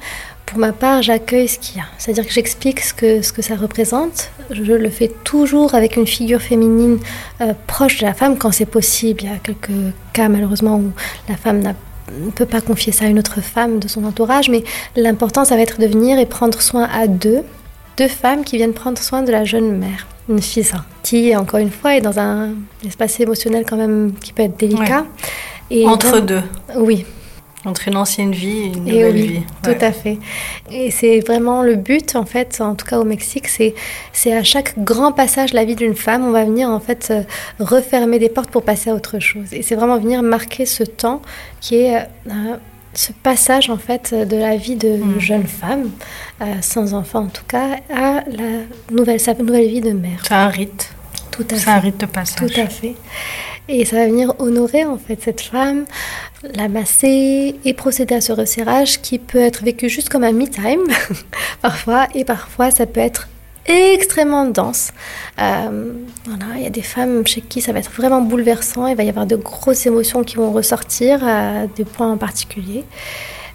Pour 0.51 0.59
ma 0.59 0.73
part, 0.73 1.01
j'accueille 1.01 1.47
ce 1.47 1.57
qu'il 1.57 1.77
y 1.77 1.79
a. 1.79 1.85
C'est-à-dire 1.97 2.27
que 2.27 2.33
j'explique 2.33 2.81
ce 2.81 2.93
que, 2.93 3.21
ce 3.21 3.31
que 3.31 3.41
ça 3.41 3.55
représente. 3.55 4.31
Je 4.49 4.73
le 4.73 4.89
fais 4.89 5.09
toujours 5.23 5.75
avec 5.75 5.95
une 5.95 6.05
figure 6.05 6.41
féminine 6.41 6.99
euh, 7.39 7.53
proche 7.67 7.99
de 7.99 8.05
la 8.05 8.13
femme 8.13 8.37
quand 8.37 8.51
c'est 8.51 8.65
possible. 8.65 9.21
Il 9.23 9.29
y 9.29 9.33
a 9.33 9.37
quelques 9.37 9.71
cas 10.11 10.27
malheureusement 10.27 10.75
où 10.75 10.91
la 11.29 11.37
femme 11.37 11.59
n'a 11.59 11.73
ne 12.19 12.31
peut 12.31 12.45
pas 12.45 12.59
confier 12.59 12.91
ça 12.91 13.05
à 13.05 13.07
une 13.07 13.17
autre 13.17 13.39
femme 13.39 13.79
de 13.79 13.87
son 13.87 14.03
entourage, 14.03 14.49
mais 14.49 14.65
l'important, 14.97 15.45
ça 15.45 15.55
va 15.55 15.61
être 15.61 15.79
de 15.79 15.87
venir 15.87 16.19
et 16.19 16.25
prendre 16.25 16.61
soin 16.61 16.89
à 16.93 17.07
deux, 17.07 17.43
deux 17.95 18.09
femmes 18.09 18.43
qui 18.43 18.57
viennent 18.57 18.73
prendre 18.73 18.97
soin 18.97 19.21
de 19.21 19.31
la 19.31 19.45
jeune 19.45 19.77
mère, 19.77 20.05
une 20.27 20.41
fille 20.41 20.67
qui, 21.01 21.33
encore 21.33 21.61
une 21.61 21.71
fois, 21.71 21.95
est 21.95 22.01
dans 22.01 22.19
un 22.19 22.49
espace 22.85 23.21
émotionnel 23.21 23.63
quand 23.65 23.77
même 23.77 24.11
qui 24.21 24.33
peut 24.33 24.43
être 24.43 24.57
délicat. 24.57 25.05
Et 25.69 25.87
Entre 25.87 26.19
deux. 26.19 26.41
Oui, 26.75 27.05
entre 27.65 27.87
une 27.87 27.97
ancienne 27.97 28.31
vie 28.31 28.57
et 28.57 28.65
une 28.65 28.85
nouvelle 28.85 29.15
vie. 29.15 29.41
Tout 29.63 29.75
à 29.79 29.91
fait. 29.91 30.17
Et 30.71 30.89
c'est 30.89 31.19
vraiment 31.19 31.61
le 31.61 31.75
but, 31.75 32.15
en 32.15 32.25
fait, 32.25 32.59
en 32.61 32.75
tout 32.75 32.85
cas 32.85 32.99
au 32.99 33.03
Mexique, 33.03 33.47
c'est, 33.47 33.75
c'est 34.13 34.33
à 34.33 34.43
chaque 34.43 34.79
grand 34.83 35.11
passage 35.11 35.51
de 35.51 35.55
la 35.55 35.65
vie 35.65 35.75
d'une 35.75 35.95
femme, 35.95 36.25
on 36.25 36.31
va 36.31 36.43
venir 36.43 36.69
en 36.69 36.79
fait 36.79 37.09
euh, 37.11 37.21
refermer 37.59 38.19
des 38.19 38.29
portes 38.29 38.49
pour 38.49 38.63
passer 38.63 38.89
à 38.89 38.95
autre 38.95 39.19
chose. 39.19 39.53
Et 39.53 39.61
c'est 39.61 39.75
vraiment 39.75 39.97
venir 39.97 40.23
marquer 40.23 40.65
ce 40.65 40.83
temps 40.83 41.21
qui 41.59 41.75
est 41.75 41.97
euh, 41.97 42.55
ce 42.93 43.11
passage 43.11 43.69
en 43.69 43.77
fait 43.77 44.13
de 44.13 44.37
la 44.37 44.57
vie 44.57 44.75
de 44.75 44.97
mm. 44.97 45.19
jeune 45.19 45.47
femme, 45.47 45.91
euh, 46.41 46.45
sans 46.61 46.93
enfant 46.93 47.19
en 47.19 47.27
tout 47.27 47.45
cas, 47.47 47.77
à 47.93 48.23
la 48.27 48.63
nouvelle, 48.91 49.19
sa 49.19 49.33
nouvelle 49.33 49.67
vie 49.67 49.81
de 49.81 49.91
mère. 49.91 50.23
C'est 50.23 50.33
un 50.33 50.47
rite. 50.47 50.93
Tout 51.31 51.45
à 51.49 51.55
fait. 51.55 51.61
C'est 51.61 51.69
un 51.69 51.79
rite 51.79 51.99
de 51.99 52.05
passage. 52.05 52.51
Tout 52.51 52.59
à 52.59 52.67
fait. 52.67 52.95
Et 53.73 53.85
ça 53.85 53.95
va 53.95 54.05
venir 54.05 54.33
honorer 54.39 54.83
en 54.83 54.97
fait 54.97 55.17
cette 55.23 55.39
femme, 55.39 55.85
la 56.55 56.67
masser 56.67 57.55
et 57.63 57.73
procéder 57.73 58.15
à 58.15 58.21
ce 58.21 58.33
resserrage 58.33 59.01
qui 59.01 59.17
peut 59.17 59.39
être 59.39 59.63
vécu 59.63 59.87
juste 59.87 60.09
comme 60.09 60.25
un 60.25 60.33
me-time. 60.33 60.81
Parfois 61.61 62.09
et 62.13 62.25
parfois 62.25 62.69
ça 62.69 62.85
peut 62.85 62.99
être 62.99 63.29
extrêmement 63.65 64.43
dense. 64.45 64.91
Euh, 65.39 65.93
voilà, 66.25 66.57
il 66.57 66.63
y 66.63 66.67
a 66.67 66.69
des 66.69 66.81
femmes 66.81 67.25
chez 67.25 67.39
qui 67.39 67.61
ça 67.61 67.71
va 67.71 67.79
être 67.79 67.91
vraiment 67.91 68.19
bouleversant, 68.19 68.87
il 68.87 68.97
va 68.97 69.03
y 69.03 69.09
avoir 69.09 69.25
de 69.25 69.37
grosses 69.37 69.85
émotions 69.85 70.25
qui 70.25 70.35
vont 70.35 70.51
ressortir 70.51 71.25
à 71.25 71.67
des 71.67 71.85
points 71.85 72.11
en 72.11 72.17
particulier 72.17 72.83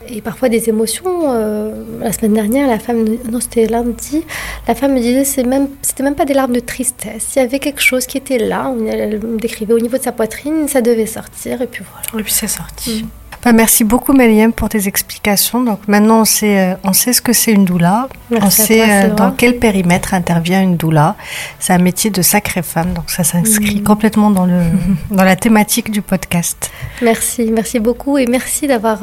et 0.09 0.21
parfois 0.21 0.49
des 0.49 0.69
émotions. 0.69 1.33
Euh, 1.33 1.73
la 2.01 2.13
semaine 2.13 2.35
dernière, 2.35 2.69
la 2.69 2.79
femme, 2.79 3.05
non 3.31 3.41
c'était 3.41 3.67
lundi, 3.67 4.25
la 4.69 4.75
femme 4.75 4.95
me 4.95 5.01
disait 5.01 5.25
c'est 5.25 5.45
même, 5.45 5.69
c'était 5.83 6.03
même 6.03 6.15
pas 6.15 6.25
des 6.25 6.35
larmes 6.35 6.53
de 6.53 6.61
tristesse. 6.61 7.33
Il 7.37 7.41
y 7.41 7.43
avait 7.43 7.59
quelque 7.59 7.83
chose 7.83 8.07
qui 8.07 8.19
était 8.19 8.39
là. 8.39 8.73
Elle 8.89 9.21
me 9.21 9.39
décrivait 9.39 9.75
au 9.75 9.81
niveau 9.81 9.99
de 9.99 10.03
sa 10.03 10.13
poitrine, 10.13 10.69
ça 10.69 10.81
devait 10.81 11.07
sortir 11.07 11.63
et 11.63 11.67
puis 11.67 11.85
voilà. 11.91 12.21
Et 12.21 12.25
puis 12.25 12.33
c'est 12.33 12.49
sorti. 12.49 13.05
Mm. 13.05 13.09
Bah, 13.47 13.53
merci 13.53 13.85
beaucoup 13.85 14.13
Mélième 14.13 14.53
pour 14.53 14.69
tes 14.69 14.89
explications. 14.89 15.63
Donc 15.63 15.87
maintenant 15.87 16.23
on 16.23 16.25
sait, 16.25 16.59
euh, 16.59 16.75
on 16.83 16.93
sait 16.93 17.13
ce 17.13 17.23
que 17.23 17.33
c'est 17.33 17.53
une 17.53 17.65
doula, 17.65 18.09
on 18.33 18.51
sait 18.51 19.05
euh, 19.05 19.15
dans 19.15 19.31
quel 19.31 19.61
périmètre 19.61 20.15
intervient 20.15 20.61
une 20.61 20.77
doula. 20.77 21.15
C'est 21.61 21.73
un 21.73 21.79
métier 21.79 22.11
de 22.11 22.23
sacrée 22.23 22.63
femme, 22.63 22.93
donc 22.93 23.09
ça 23.09 23.23
s'inscrit 23.23 23.77
mm. 23.77 23.85
complètement 23.85 24.33
dans, 24.33 24.47
le, 24.47 24.63
dans 25.13 25.23
la 25.23 25.37
thématique 25.37 25.93
du 25.93 26.03
podcast. 26.03 26.73
Merci, 27.03 27.53
merci 27.53 27.79
beaucoup 27.79 28.19
et 28.19 28.27
merci 28.27 28.67
d'avoir 28.67 28.99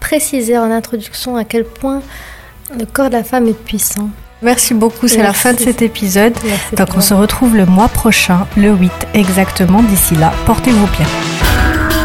préciser 0.00 0.58
en 0.58 0.70
introduction 0.70 1.36
à 1.36 1.44
quel 1.44 1.64
point 1.64 2.02
le 2.76 2.86
corps 2.86 3.08
de 3.08 3.14
la 3.14 3.24
femme 3.24 3.46
est 3.46 3.64
puissant. 3.64 4.10
Merci 4.42 4.72
beaucoup, 4.72 5.06
c'est 5.06 5.22
la 5.22 5.34
fin 5.34 5.52
de 5.52 5.58
cet 5.58 5.82
épisode. 5.82 6.32
Donc 6.76 6.88
on 6.96 7.00
se 7.00 7.12
retrouve 7.12 7.56
le 7.56 7.66
mois 7.66 7.88
prochain, 7.88 8.46
le 8.56 8.72
8 8.72 8.90
exactement. 9.12 9.82
D'ici 9.82 10.14
là, 10.16 10.32
portez-vous 10.46 10.86
bien. 10.86 11.99